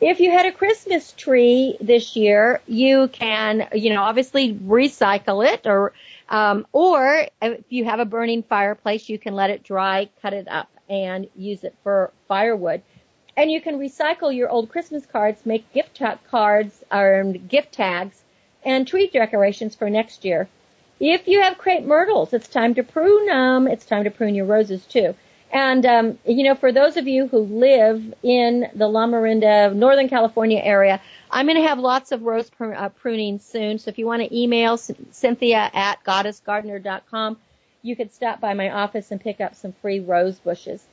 [0.00, 5.66] If you had a Christmas tree this year, you can, you know, obviously recycle it
[5.66, 5.92] or,
[6.30, 10.48] um, or if you have a burning fireplace, you can let it dry, cut it
[10.48, 12.80] up and use it for firewood.
[13.36, 18.21] And you can recycle your old Christmas cards, make gift cards or gift tags
[18.64, 20.48] and tree decorations for next year.
[21.00, 23.66] If you have crepe myrtles, it's time to prune them.
[23.66, 25.14] It's time to prune your roses too.
[25.52, 30.60] And um, you know, for those of you who live in the Lamorinda, Northern California
[30.62, 33.78] area, I'm going to have lots of rose pr- uh, pruning soon.
[33.78, 37.36] So if you want to email Cynthia at goddessgardener.com,
[37.82, 40.84] you could stop by my office and pick up some free rose bushes.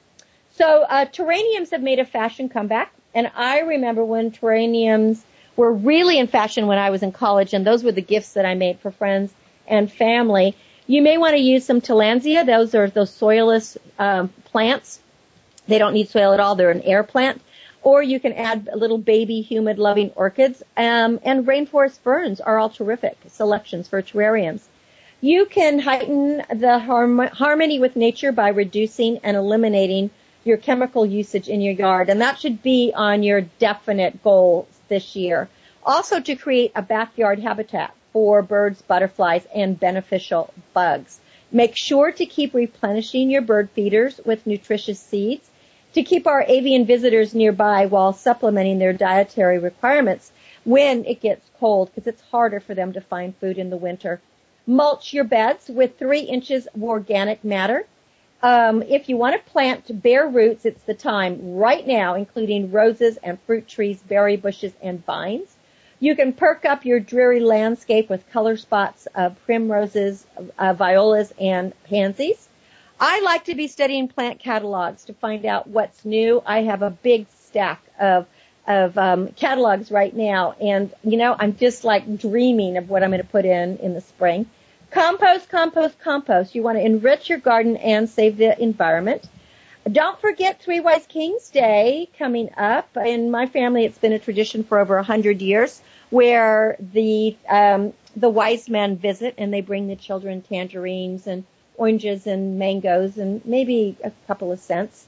[0.52, 5.22] So uh, terrariums have made a fashion comeback, and I remember when terrariums
[5.56, 8.46] were really in fashion when I was in college, and those were the gifts that
[8.46, 9.34] I made for friends
[9.68, 10.56] and family.
[10.88, 12.46] You may want to use some tillandsia.
[12.46, 15.00] Those are those soilless um, plants.
[15.68, 16.56] They don't need soil at all.
[16.56, 17.42] They're an air plant.
[17.82, 20.64] Or you can add little baby humid loving orchids.
[20.76, 24.62] Um, and rainforest ferns are all terrific selections for terrariums.
[25.22, 30.10] You can heighten the harm- harmony with nature by reducing and eliminating
[30.44, 32.10] your chemical usage in your yard.
[32.10, 35.48] And that should be on your definite goals this year.
[35.84, 41.20] Also to create a backyard habitat for birds, butterflies, and beneficial bugs.
[41.52, 45.50] Make sure to keep replenishing your bird feeders with nutritious seeds
[45.94, 50.32] to keep our avian visitors nearby while supplementing their dietary requirements
[50.64, 54.22] when it gets cold because it's harder for them to find food in the winter.
[54.68, 57.88] Mulch your beds with three inches of organic matter.
[58.42, 63.18] Um, if you want to plant bare roots, it's the time right now, including roses
[63.18, 65.56] and fruit trees, berry bushes, and vines.
[66.00, 70.26] You can perk up your dreary landscape with color spots of primroses,
[70.58, 72.48] uh, violas, and pansies.
[73.00, 76.42] I like to be studying plant catalogs to find out what's new.
[76.46, 78.28] I have a big stack of
[78.68, 83.10] of um, catalogs right now, and you know I'm just like dreaming of what I'm
[83.10, 84.46] going to put in in the spring.
[84.92, 86.56] Compost, compost, compost.
[86.56, 89.28] You want to enrich your garden and save the environment.
[89.90, 92.98] Don't forget Three Wise Kings Day coming up.
[92.98, 97.94] In my family, it's been a tradition for over a hundred years where the um,
[98.16, 103.46] the wise men visit and they bring the children tangerines and oranges and mangoes and
[103.46, 105.08] maybe a couple of cents.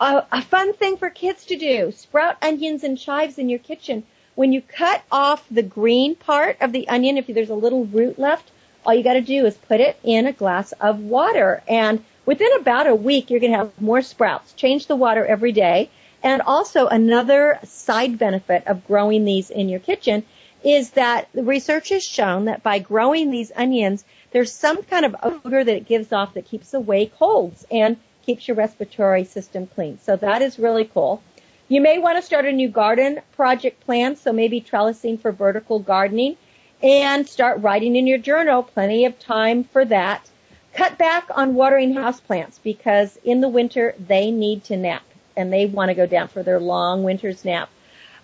[0.00, 4.04] A, a fun thing for kids to do: sprout onions and chives in your kitchen.
[4.36, 8.16] When you cut off the green part of the onion, if there's a little root
[8.16, 8.52] left,
[8.84, 12.52] all you got to do is put it in a glass of water and Within
[12.60, 14.52] about a week, you're going to have more sprouts.
[14.52, 15.88] Change the water every day.
[16.22, 20.24] And also another side benefit of growing these in your kitchen
[20.62, 25.16] is that the research has shown that by growing these onions, there's some kind of
[25.22, 29.98] odor that it gives off that keeps away colds and keeps your respiratory system clean.
[30.02, 31.22] So that is really cool.
[31.68, 35.78] You may want to start a new garden project plan, so maybe trellising for vertical
[35.78, 36.36] gardening
[36.82, 38.62] and start writing in your journal.
[38.62, 40.28] Plenty of time for that.
[40.74, 45.02] Cut back on watering houseplants because in the winter they need to nap
[45.36, 47.68] and they want to go down for their long winter's nap.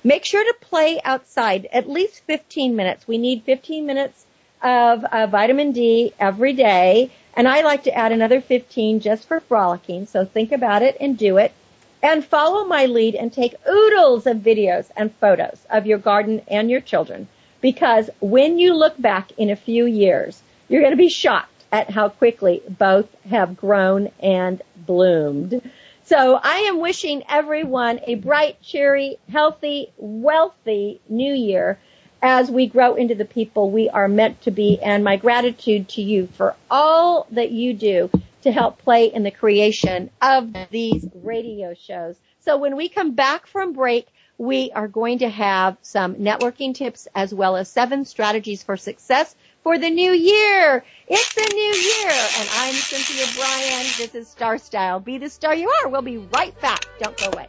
[0.05, 3.09] Make sure to play outside at least 15 minutes.
[3.09, 4.27] We need 15 minutes
[4.63, 9.41] of uh, vitamin D every day and I like to add another 15 just for
[9.41, 10.07] frolicking.
[10.07, 11.53] So think about it and do it.
[12.03, 16.71] And follow my lead and take oodles of videos and photos of your garden and
[16.71, 17.27] your children.
[17.65, 21.89] Because when you look back in a few years, you're going to be shocked at
[21.89, 25.63] how quickly both have grown and bloomed.
[26.05, 31.79] So I am wishing everyone a bright, cheery, healthy, wealthy new year
[32.21, 36.03] as we grow into the people we are meant to be and my gratitude to
[36.03, 38.11] you for all that you do
[38.43, 42.17] to help play in the creation of these radio shows.
[42.41, 44.07] So when we come back from break,
[44.45, 49.35] we are going to have some networking tips as well as seven strategies for success
[49.63, 50.85] for the new year.
[51.09, 53.87] It's the new year, and I'm Cynthia Brian.
[53.97, 55.01] This is Star Style.
[55.01, 55.89] Be the star you are.
[55.89, 56.85] We'll be right back.
[57.01, 57.49] Don't go away.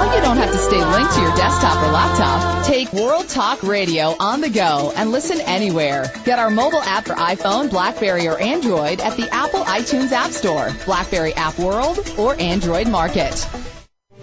[0.00, 2.64] Now you don't have to stay linked to your desktop or laptop.
[2.64, 6.10] Take World Talk Radio on the go and listen anywhere.
[6.24, 10.70] Get our mobile app for iPhone, BlackBerry, or Android at the Apple iTunes App Store,
[10.86, 13.46] BlackBerry App World, or Android Market.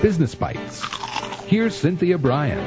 [0.01, 0.83] Business Bites.
[1.45, 2.57] Here's Cynthia Brian.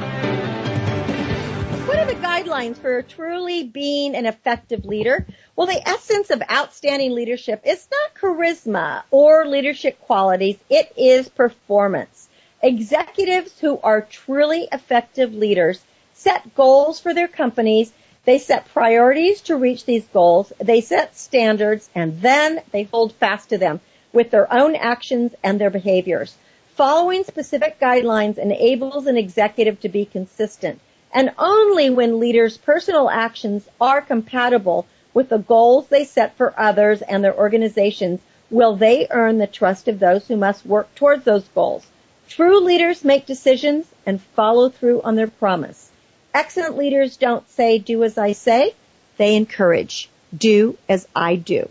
[1.87, 5.27] What are the guidelines for truly being an effective leader?
[5.57, 10.57] Well, the essence of outstanding leadership is not charisma or leadership qualities.
[10.69, 12.20] It is performance.
[12.63, 15.83] Executives who are truly effective leaders
[16.13, 17.91] set goals for their companies.
[18.25, 20.53] They set priorities to reach these goals.
[20.59, 23.79] They set standards and then they hold fast to them
[24.13, 26.35] with their own actions and their behaviors.
[26.75, 30.79] Following specific guidelines enables an executive to be consistent,
[31.11, 34.85] and only when leaders' personal actions are compatible
[35.15, 38.19] with the goals they set for others and their organizations
[38.51, 41.87] will they earn the trust of those who must work towards those goals.
[42.35, 45.91] True leaders make decisions and follow through on their promise.
[46.33, 48.73] Excellent leaders don't say, do as I say.
[49.17, 51.69] They encourage, do as I do.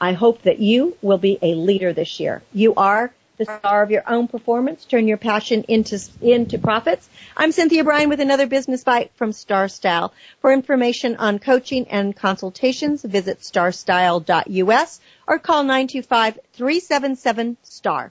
[0.00, 2.40] I hope that you will be a leader this year.
[2.54, 4.86] You are the star of your own performance.
[4.86, 7.06] Turn your passion into, into profits.
[7.36, 10.14] I'm Cynthia Brian with another business bite from Star Style.
[10.40, 18.10] For information on coaching and consultations, visit starstyle.us or call 925-377-STAR.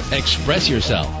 [0.11, 1.20] express yourself.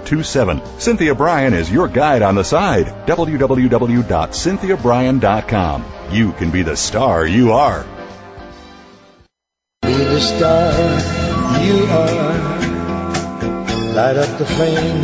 [0.05, 0.61] 27.
[0.79, 2.87] Cynthia Brian is your guide on the side.
[3.07, 5.85] www.cynthiabrian.com.
[6.11, 7.85] You can be the star you are.
[9.81, 10.73] Be the star
[11.63, 12.59] you are.
[13.93, 15.01] Light up the flame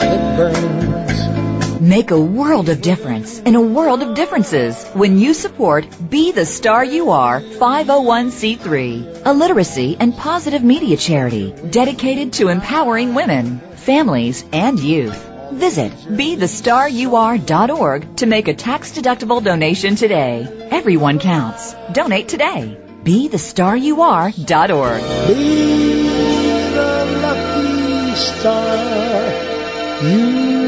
[0.00, 1.80] that burns.
[1.80, 6.44] Make a world of difference in a world of differences when you support Be the
[6.44, 14.44] Star You Are 501c3, a literacy and positive media charity dedicated to empowering women, families,
[14.52, 15.18] and youth.
[15.50, 20.46] Visit BeTheStarYouAre.org to make a tax-deductible donation today.
[20.70, 21.74] Everyone counts.
[21.92, 22.76] Donate today.
[23.04, 25.00] BeTheStarYouAre.org.
[25.28, 26.02] Be
[26.74, 28.76] the lucky star
[30.04, 30.67] you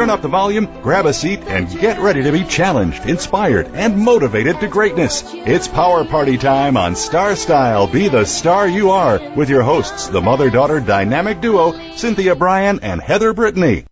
[0.00, 3.98] Turn up the volume, grab a seat, and get ready to be challenged, inspired, and
[3.98, 5.22] motivated to greatness.
[5.34, 10.08] It's Power Party time on Star Style Be the Star You Are with your hosts,
[10.08, 13.84] the mother daughter dynamic duo, Cynthia Brian and Heather Brittany.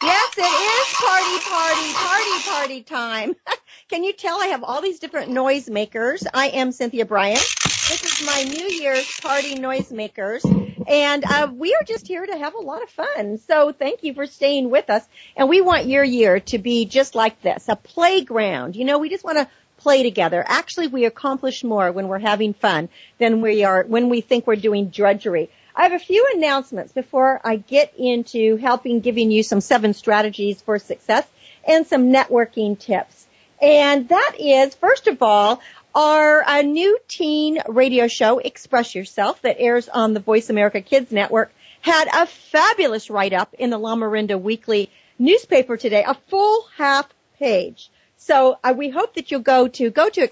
[0.00, 3.34] Yes, it is party, party, party, party time.
[3.90, 6.22] Can you tell I have all these different noise makers?
[6.32, 7.34] I am Cynthia Brian.
[7.34, 10.44] This is my New Year's party noise makers.
[10.88, 13.36] And uh, we are just here to have a lot of fun.
[13.46, 15.06] So thank you for staying with us.
[15.36, 18.74] And we want your year to be just like this, a playground.
[18.74, 20.42] You know, we just want to play together.
[20.46, 24.56] Actually, we accomplish more when we're having fun than we are when we think we're
[24.56, 25.50] doing drudgery.
[25.76, 30.62] I have a few announcements before I get into helping giving you some seven strategies
[30.62, 31.26] for success
[31.66, 33.26] and some networking tips.
[33.60, 35.60] And that is, first of all,
[35.98, 41.10] our uh, new teen radio show, Express Yourself, that airs on the Voice America Kids
[41.10, 47.08] Network, had a fabulous write-up in the Lamorinda Weekly newspaper today, a full half
[47.40, 47.90] page.
[48.16, 50.22] So uh, we hope that you'll go to go to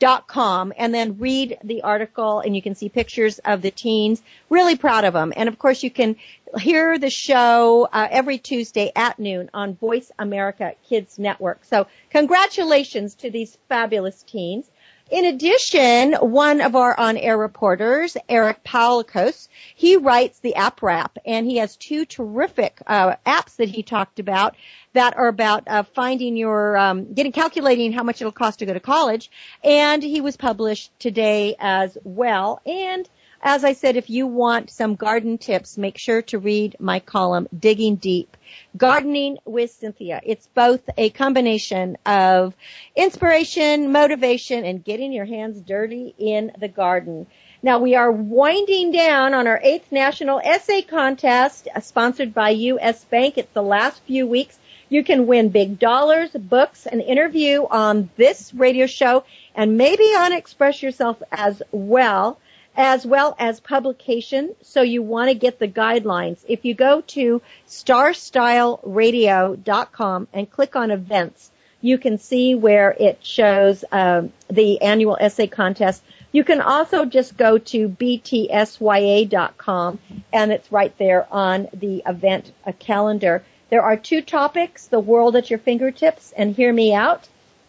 [0.00, 4.22] expressyourselfteenradio.com and then read the article and you can see pictures of the teens.
[4.48, 5.32] Really proud of them.
[5.36, 6.16] And of course you can
[6.58, 11.64] hear the show uh, every Tuesday at noon on Voice America Kids Network.
[11.64, 14.69] So congratulations to these fabulous teens.
[15.10, 21.44] In addition, one of our on-air reporters, Eric Paulikos, he writes the app wrap and
[21.44, 24.54] he has two terrific uh, apps that he talked about
[24.92, 28.72] that are about uh, finding your, um, getting, calculating how much it'll cost to go
[28.72, 29.32] to college.
[29.64, 32.60] And he was published today as well.
[32.64, 33.08] And
[33.42, 37.48] as I said, if you want some garden tips, make sure to read my column,
[37.56, 38.36] Digging Deep.
[38.76, 40.20] Gardening with Cynthia.
[40.24, 42.54] It's both a combination of
[42.94, 47.26] inspiration, motivation, and getting your hands dirty in the garden.
[47.62, 53.04] Now we are winding down on our eighth national essay contest uh, sponsored by U.S.
[53.04, 53.38] Bank.
[53.38, 54.58] It's the last few weeks.
[54.90, 59.24] You can win big dollars, books, an interview on this radio show,
[59.54, 62.38] and maybe on Express Yourself as well
[62.76, 64.56] as well as publication.
[64.62, 66.38] So you want to get the guidelines.
[66.48, 71.50] If you go to starstyleradio.com and click on events,
[71.82, 76.02] you can see where it shows um, the annual essay contest.
[76.32, 79.98] You can also just go to btsya.com
[80.32, 83.42] and it's right there on the event uh, calendar.
[83.70, 87.26] There are two topics, the world at your fingertips and hear me out.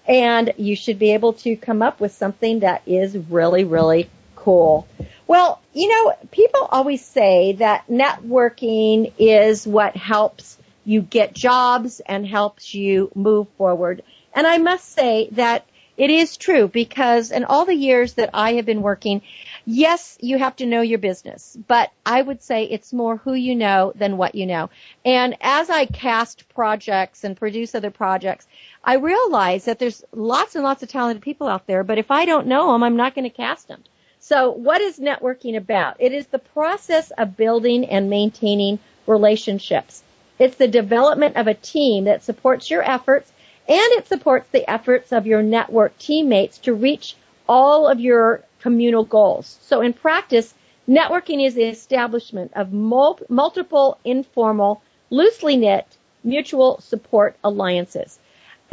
[0.07, 4.07] And you should be able to come up with something that is really, really
[4.41, 4.87] cool.
[5.27, 12.25] Well, you know, people always say that networking is what helps you get jobs and
[12.25, 14.03] helps you move forward.
[14.33, 15.65] And I must say that
[15.95, 19.21] it is true because in all the years that I have been working,
[19.65, 23.55] yes, you have to know your business, but I would say it's more who you
[23.55, 24.71] know than what you know.
[25.05, 28.47] And as I cast projects and produce other projects,
[28.83, 32.25] I realize that there's lots and lots of talented people out there, but if I
[32.25, 33.83] don't know them, I'm not going to cast them.
[34.23, 35.95] So what is networking about?
[35.97, 40.03] It is the process of building and maintaining relationships.
[40.37, 43.31] It's the development of a team that supports your efforts
[43.67, 47.15] and it supports the efforts of your network teammates to reach
[47.49, 49.57] all of your communal goals.
[49.61, 50.53] So in practice,
[50.87, 55.87] networking is the establishment of mul- multiple informal, loosely knit,
[56.23, 58.19] mutual support alliances.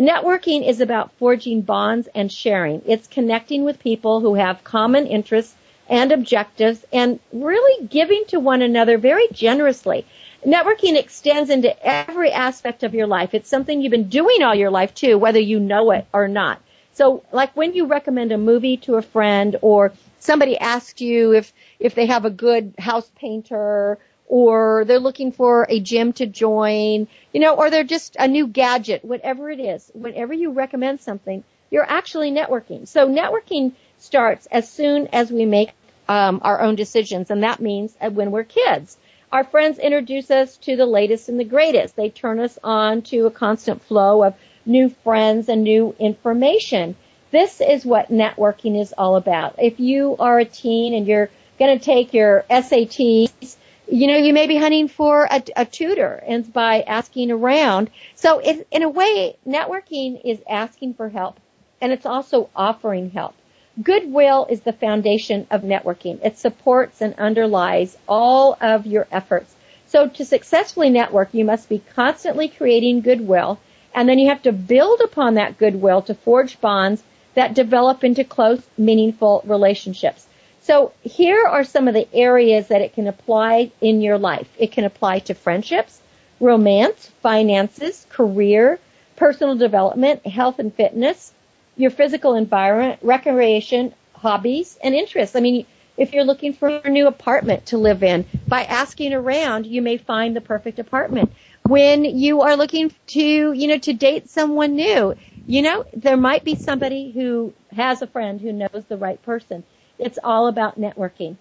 [0.01, 2.83] Networking is about forging bonds and sharing.
[2.87, 5.57] It's connecting with people who have common interests
[5.89, 10.07] and objectives and really giving to one another very generously.
[10.47, 13.35] Networking extends into every aspect of your life.
[13.35, 16.61] It's something you've been doing all your life too, whether you know it or not.
[16.93, 21.53] So like when you recommend a movie to a friend or somebody asks you if,
[21.81, 23.99] if they have a good house painter
[24.29, 28.47] or they're looking for a gym to join, you know, or they're just a new
[28.47, 32.87] gadget, whatever it is, whenever you recommend something, you're actually networking.
[32.87, 35.71] So networking starts as soon as we make
[36.09, 38.97] um, our own decisions, and that means when we're kids.
[39.31, 41.97] Our friends introduce us to the latest and the greatest.
[41.97, 46.97] They turn us on to a constant flow of new friends and new information.
[47.31, 49.57] This is what networking is all about.
[49.59, 53.57] If you are a teen and you're going to take your SATs,
[53.91, 57.91] you know, you may be hunting for a, a tutor and by asking around.
[58.17, 61.41] So it, in a way, networking is asking for help
[61.81, 63.35] and it's also offering help.
[63.83, 66.19] Goodwill is the foundation of networking.
[66.25, 69.55] It supports and underlies all of your efforts.
[69.87, 73.59] So to successfully network, you must be constantly creating goodwill
[73.95, 77.03] and then you have to build upon that goodwill to forge bonds
[77.35, 80.27] that develop into close, meaningful relationships.
[80.69, 84.47] So here are some of the areas that it can apply in your life.
[84.59, 85.99] It can apply to friendships,
[86.41, 88.79] romance, finances, career,
[89.17, 91.33] personal development, health and fitness,
[91.79, 95.35] your physical environment, recreation, hobbies, and interests.
[95.37, 95.65] I mean,
[95.97, 99.97] if you're looking for a new apartment to live in, by asking around, you may
[99.97, 101.33] find the perfect apartment.
[101.63, 105.15] When you are looking to, you know, to date someone new,
[105.47, 109.65] you know, there might be somebody who has a friend who knows the right person.
[109.99, 111.37] It's all about networking.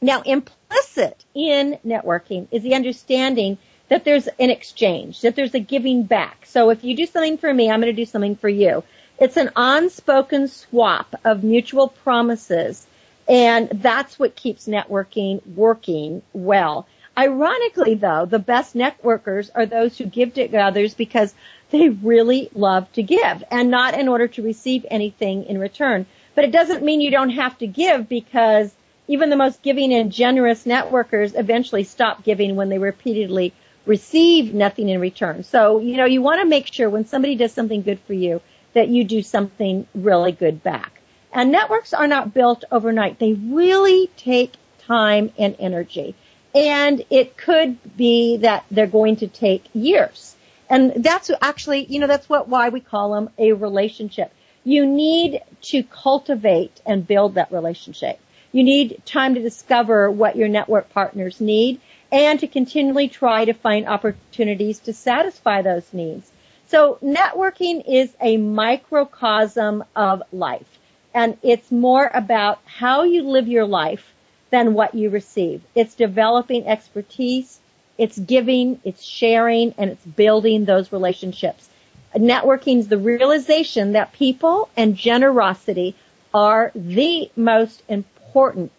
[0.00, 3.58] Now, implicit in networking is the understanding
[3.88, 6.44] that there's an exchange, that there's a giving back.
[6.46, 8.82] So if you do something for me, I'm going to do something for you.
[9.18, 12.86] It's an unspoken swap of mutual promises,
[13.28, 16.86] and that's what keeps networking working well.
[17.16, 21.32] Ironically, though, the best networkers are those who give to others because
[21.70, 26.04] they really love to give and not in order to receive anything in return.
[26.36, 28.72] But it doesn't mean you don't have to give because
[29.08, 33.52] even the most giving and generous networkers eventually stop giving when they repeatedly
[33.86, 35.42] receive nothing in return.
[35.44, 38.40] So, you know, you want to make sure when somebody does something good for you
[38.74, 41.00] that you do something really good back.
[41.32, 43.18] And networks are not built overnight.
[43.18, 46.14] They really take time and energy.
[46.54, 50.36] And it could be that they're going to take years.
[50.68, 54.32] And that's actually, you know, that's what, why we call them a relationship.
[54.66, 58.18] You need to cultivate and build that relationship.
[58.50, 63.52] You need time to discover what your network partners need and to continually try to
[63.52, 66.28] find opportunities to satisfy those needs.
[66.66, 70.80] So networking is a microcosm of life
[71.14, 74.12] and it's more about how you live your life
[74.50, 75.62] than what you receive.
[75.76, 77.60] It's developing expertise,
[77.98, 81.68] it's giving, it's sharing, and it's building those relationships.
[82.16, 85.94] Networking is the realization that people and generosity
[86.32, 88.72] are the most important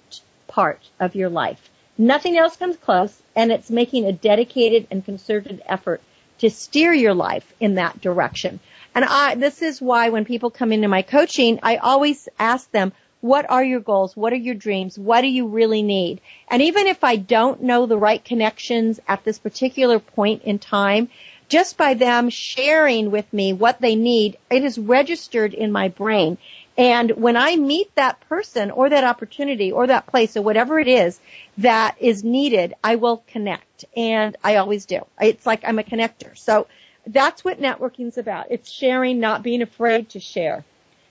[0.48, 1.70] part of your life.
[1.98, 6.02] Nothing else comes close, and it's making a dedicated and concerted effort
[6.40, 8.60] to steer your life in that direction.
[8.94, 12.94] And I, this is why when people come into my coaching, I always ask them,
[13.22, 14.16] what are your goals?
[14.16, 14.98] What are your dreams?
[14.98, 16.22] What do you really need?
[16.48, 21.10] And even if I don't know the right connections at this particular point in time,
[21.50, 26.38] just by them sharing with me what they need, it is registered in my brain.
[26.78, 30.88] And when I meet that person or that opportunity or that place or whatever it
[30.88, 31.20] is
[31.58, 33.86] that is needed, I will connect.
[33.96, 35.06] And I always do.
[35.20, 36.38] It's like I'm a connector.
[36.38, 36.68] So
[37.08, 38.48] that's what networking's about.
[38.52, 40.66] It's sharing, not being afraid to share.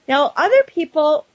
[0.06, 1.26] Now, other people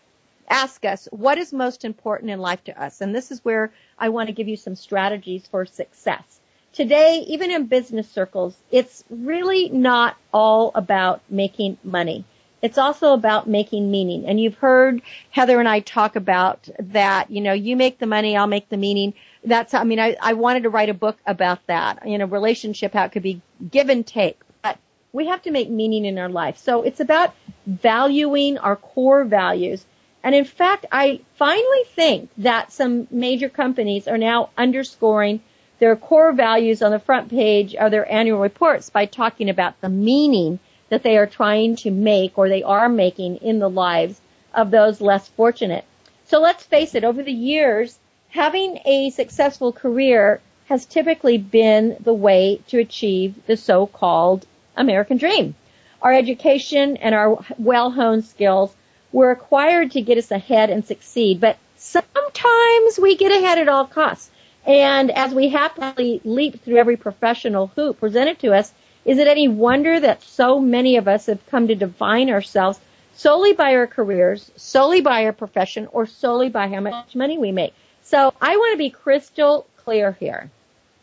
[0.49, 3.02] ask us what is most important in life to us.
[3.02, 6.41] And this is where I want to give you some strategies for success.
[6.74, 12.26] Today, even in business circles, it's really not all about making money.
[12.61, 14.26] It's also about making meaning.
[14.28, 15.01] And you've heard
[15.32, 18.78] Heather and I talk about that, you know, you make the money, I'll make the
[18.78, 19.13] meaning.
[19.43, 22.93] That's, I mean, I, I wanted to write a book about that you know, relationship,
[22.93, 24.39] how it could be give and take.
[24.63, 24.78] But
[25.11, 26.57] we have to make meaning in our life.
[26.57, 27.34] So it's about
[27.65, 29.86] valuing our core values
[30.24, 35.41] And in fact, I finally think that some major companies are now underscoring
[35.82, 39.89] their core values on the front page of their annual reports by talking about the
[39.89, 40.59] meaning
[40.89, 44.21] that they are trying to make or they are making in the lives
[44.53, 45.84] of those less fortunate.
[46.25, 47.97] So let's face it, over the years,
[48.29, 54.45] having a successful career has typically been the way to achieve the so-called
[54.77, 55.55] American dream.
[55.99, 58.71] Our education and our well-honed skills
[59.11, 63.88] were acquired to get us ahead and succeed, but sometimes we get ahead at all
[63.88, 64.30] costs.
[64.66, 68.72] And as we happily leap through every professional hoop presented to us,
[69.05, 72.80] is it any wonder that so many of us have come to define ourselves
[73.16, 77.51] solely by our careers, solely by our profession, or solely by how much money we
[77.51, 77.74] make?
[78.03, 80.51] So I want to be crystal clear here.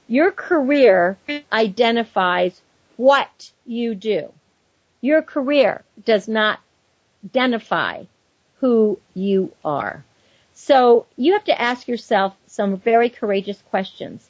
[0.06, 1.18] Your career
[1.52, 2.60] identifies
[2.96, 4.32] what you do.
[5.00, 6.60] Your career does not
[7.24, 8.04] identify
[8.60, 10.04] who you are.
[10.68, 14.28] So you have to ask yourself some very courageous questions.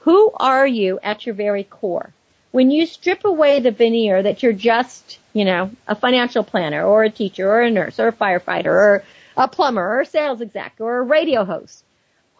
[0.00, 2.12] Who are you at your very core?
[2.50, 7.02] When you strip away the veneer that you're just, you know, a financial planner or
[7.02, 9.04] a teacher or a nurse or a firefighter or
[9.38, 11.82] a plumber or a sales exec or a radio host,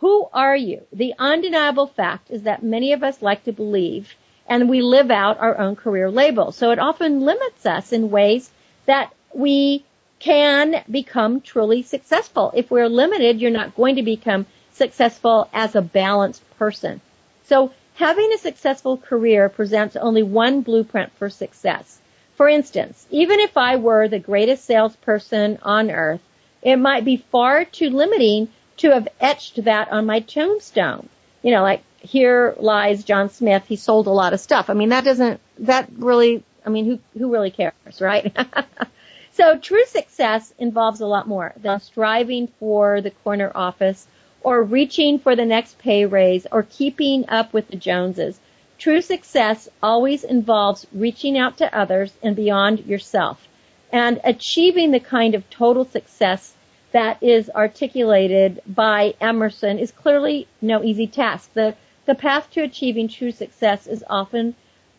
[0.00, 0.82] who are you?
[0.92, 4.16] The undeniable fact is that many of us like to believe
[4.46, 6.52] and we live out our own career label.
[6.52, 8.50] So it often limits us in ways
[8.84, 9.86] that we
[10.20, 12.52] can become truly successful.
[12.54, 17.00] If we're limited, you're not going to become successful as a balanced person.
[17.44, 21.98] So having a successful career presents only one blueprint for success.
[22.36, 26.20] For instance, even if I were the greatest salesperson on earth,
[26.62, 28.48] it might be far too limiting
[28.78, 31.08] to have etched that on my tombstone.
[31.42, 33.64] You know, like here lies John Smith.
[33.66, 34.70] He sold a lot of stuff.
[34.70, 38.34] I mean, that doesn't, that really, I mean, who, who really cares, right?
[39.40, 44.06] So true success involves a lot more than striving for the corner office
[44.42, 48.38] or reaching for the next pay raise or keeping up with the Joneses.
[48.76, 53.48] True success always involves reaching out to others and beyond yourself
[53.90, 56.52] and achieving the kind of total success
[56.92, 61.50] that is articulated by Emerson is clearly no easy task.
[61.54, 61.74] The,
[62.04, 64.54] the path to achieving true success is often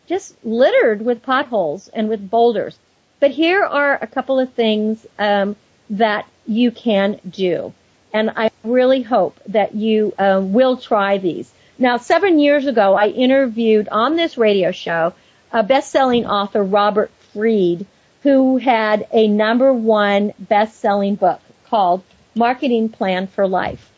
[0.08, 2.80] just littered with potholes and with boulders.
[3.22, 5.56] But here are a couple of things um,
[5.92, 7.72] that you can do,
[8.12, 11.54] and I really hope that you um, will try these.
[11.78, 15.14] Now, seven years ago, I interviewed on this radio show
[15.52, 17.86] a best-selling author, Robert Freed,
[18.24, 22.04] who had a number one best-selling book called
[22.34, 23.92] Marketing Plan for Life.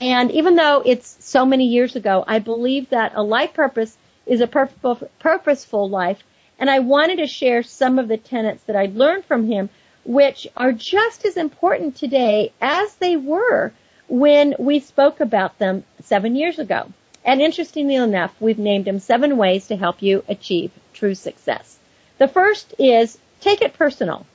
[0.00, 3.96] And even though it's so many years ago, I believe that a life purpose
[4.26, 6.22] is a purposeful, purposeful life
[6.58, 9.70] and I wanted to share some of the tenets that I'd learned from him,
[10.04, 13.72] which are just as important today as they were
[14.08, 16.92] when we spoke about them seven years ago.
[17.24, 21.78] And interestingly enough, we've named them seven ways to help you achieve true success.
[22.16, 24.26] The first is take it personal.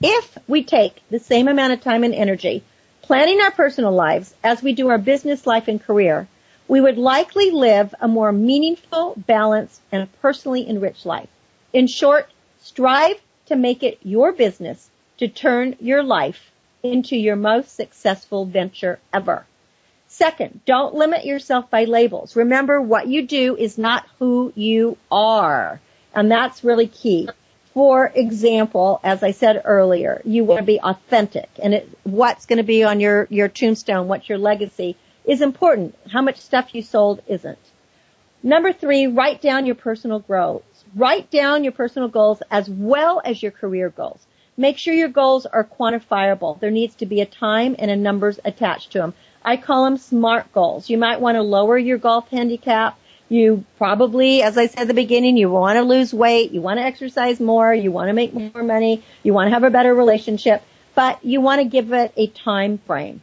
[0.00, 2.62] If we take the same amount of time and energy
[3.02, 6.28] planning our personal lives as we do our business life and career,
[6.68, 11.30] we would likely live a more meaningful, balanced, and personally enriched life.
[11.72, 16.50] In short, strive to make it your business to turn your life
[16.82, 19.46] into your most successful venture ever.
[20.06, 22.36] Second, don't limit yourself by labels.
[22.36, 25.80] Remember what you do is not who you are.
[26.14, 27.28] And that's really key.
[27.74, 32.56] For example, as I said earlier, you want to be authentic and it, what's going
[32.56, 34.96] to be on your, your tombstone, what's your legacy
[35.28, 35.94] is important.
[36.10, 37.58] How much stuff you sold isn't.
[38.42, 40.62] Number three, write down your personal goals.
[40.96, 44.26] Write down your personal goals as well as your career goals.
[44.56, 46.58] Make sure your goals are quantifiable.
[46.58, 49.14] There needs to be a time and a numbers attached to them.
[49.44, 50.88] I call them SMART goals.
[50.88, 52.98] You might want to lower your golf handicap.
[53.28, 56.78] You probably, as I said at the beginning, you want to lose weight, you want
[56.78, 59.94] to exercise more, you want to make more money, you want to have a better
[59.94, 60.62] relationship,
[60.94, 63.20] but you want to give it a time frame.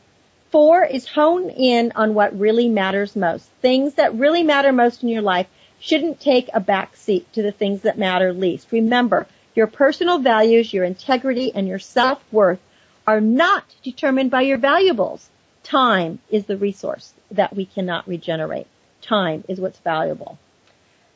[0.55, 3.45] Four is hone in on what really matters most.
[3.61, 5.47] Things that really matter most in your life
[5.81, 8.71] shouldn't take a back seat to the things that matter least.
[8.71, 12.61] Remember, your personal values, your integrity, and your self-worth
[13.05, 15.29] are not determined by your valuables.
[15.61, 18.67] Time is the resource that we cannot regenerate.
[19.01, 20.39] Time is what's valuable.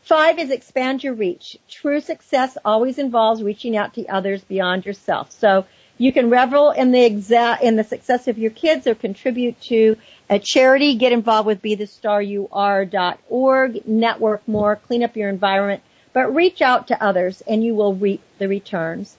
[0.01, 1.57] Five is expand your reach.
[1.69, 5.31] True success always involves reaching out to others beyond yourself.
[5.31, 5.65] So
[5.99, 9.97] you can revel in the exa- in the success of your kids or contribute to
[10.29, 10.95] a charity.
[10.95, 13.85] Get involved with BeTheStarYouAre.org.
[13.85, 14.77] Network more.
[14.77, 15.83] Clean up your environment.
[16.13, 19.17] But reach out to others and you will reap the returns.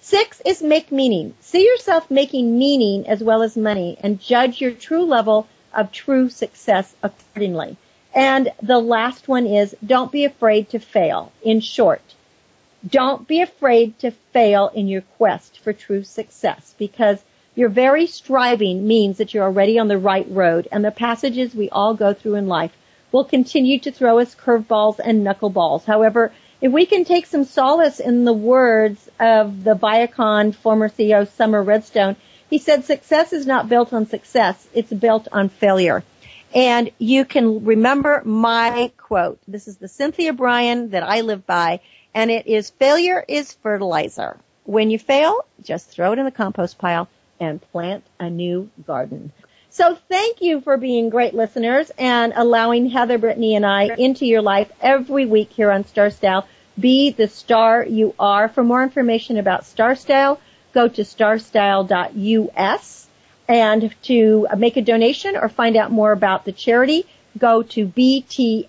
[0.00, 1.34] Six is make meaning.
[1.40, 6.30] See yourself making meaning as well as money and judge your true level of true
[6.30, 7.76] success accordingly.
[8.14, 11.32] And the last one is don't be afraid to fail.
[11.42, 12.02] In short,
[12.88, 17.22] don't be afraid to fail in your quest for true success because
[17.54, 21.68] your very striving means that you're already on the right road and the passages we
[21.68, 22.72] all go through in life
[23.12, 25.84] will continue to throw us curveballs and knuckleballs.
[25.84, 31.28] However, if we can take some solace in the words of the Viacom former CEO
[31.28, 32.16] Sumner Redstone,
[32.48, 36.04] he said success is not built on success, it's built on failure.
[36.54, 39.38] And you can remember my quote.
[39.46, 41.80] This is the Cynthia Brian that I live by,
[42.14, 44.38] and it is failure is fertilizer.
[44.64, 47.08] When you fail, just throw it in the compost pile
[47.38, 49.32] and plant a new garden.
[49.70, 54.42] So thank you for being great listeners and allowing Heather, Brittany, and I into your
[54.42, 56.48] life every week here on Star Style.
[56.78, 58.48] Be the star you are.
[58.48, 60.40] For more information about Star Style,
[60.72, 63.06] go to starstyle.us.
[63.48, 67.06] And to make a donation or find out more about the charity,
[67.36, 68.68] go to btsya.com.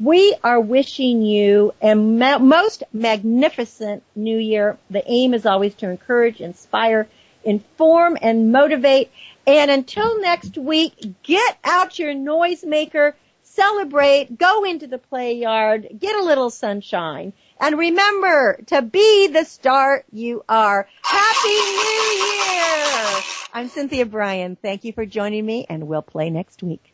[0.00, 4.78] We are wishing you a ma- most magnificent new year.
[4.90, 7.08] The aim is always to encourage, inspire,
[7.44, 9.10] inform, and motivate.
[9.46, 16.16] And until next week, get out your noisemaker, celebrate, go into the play yard, get
[16.16, 17.32] a little sunshine.
[17.60, 20.88] And remember to be the star you are.
[21.02, 23.22] Happy New Year!
[23.54, 24.56] I'm Cynthia Brian.
[24.56, 26.92] Thank you for joining me and we'll play next week.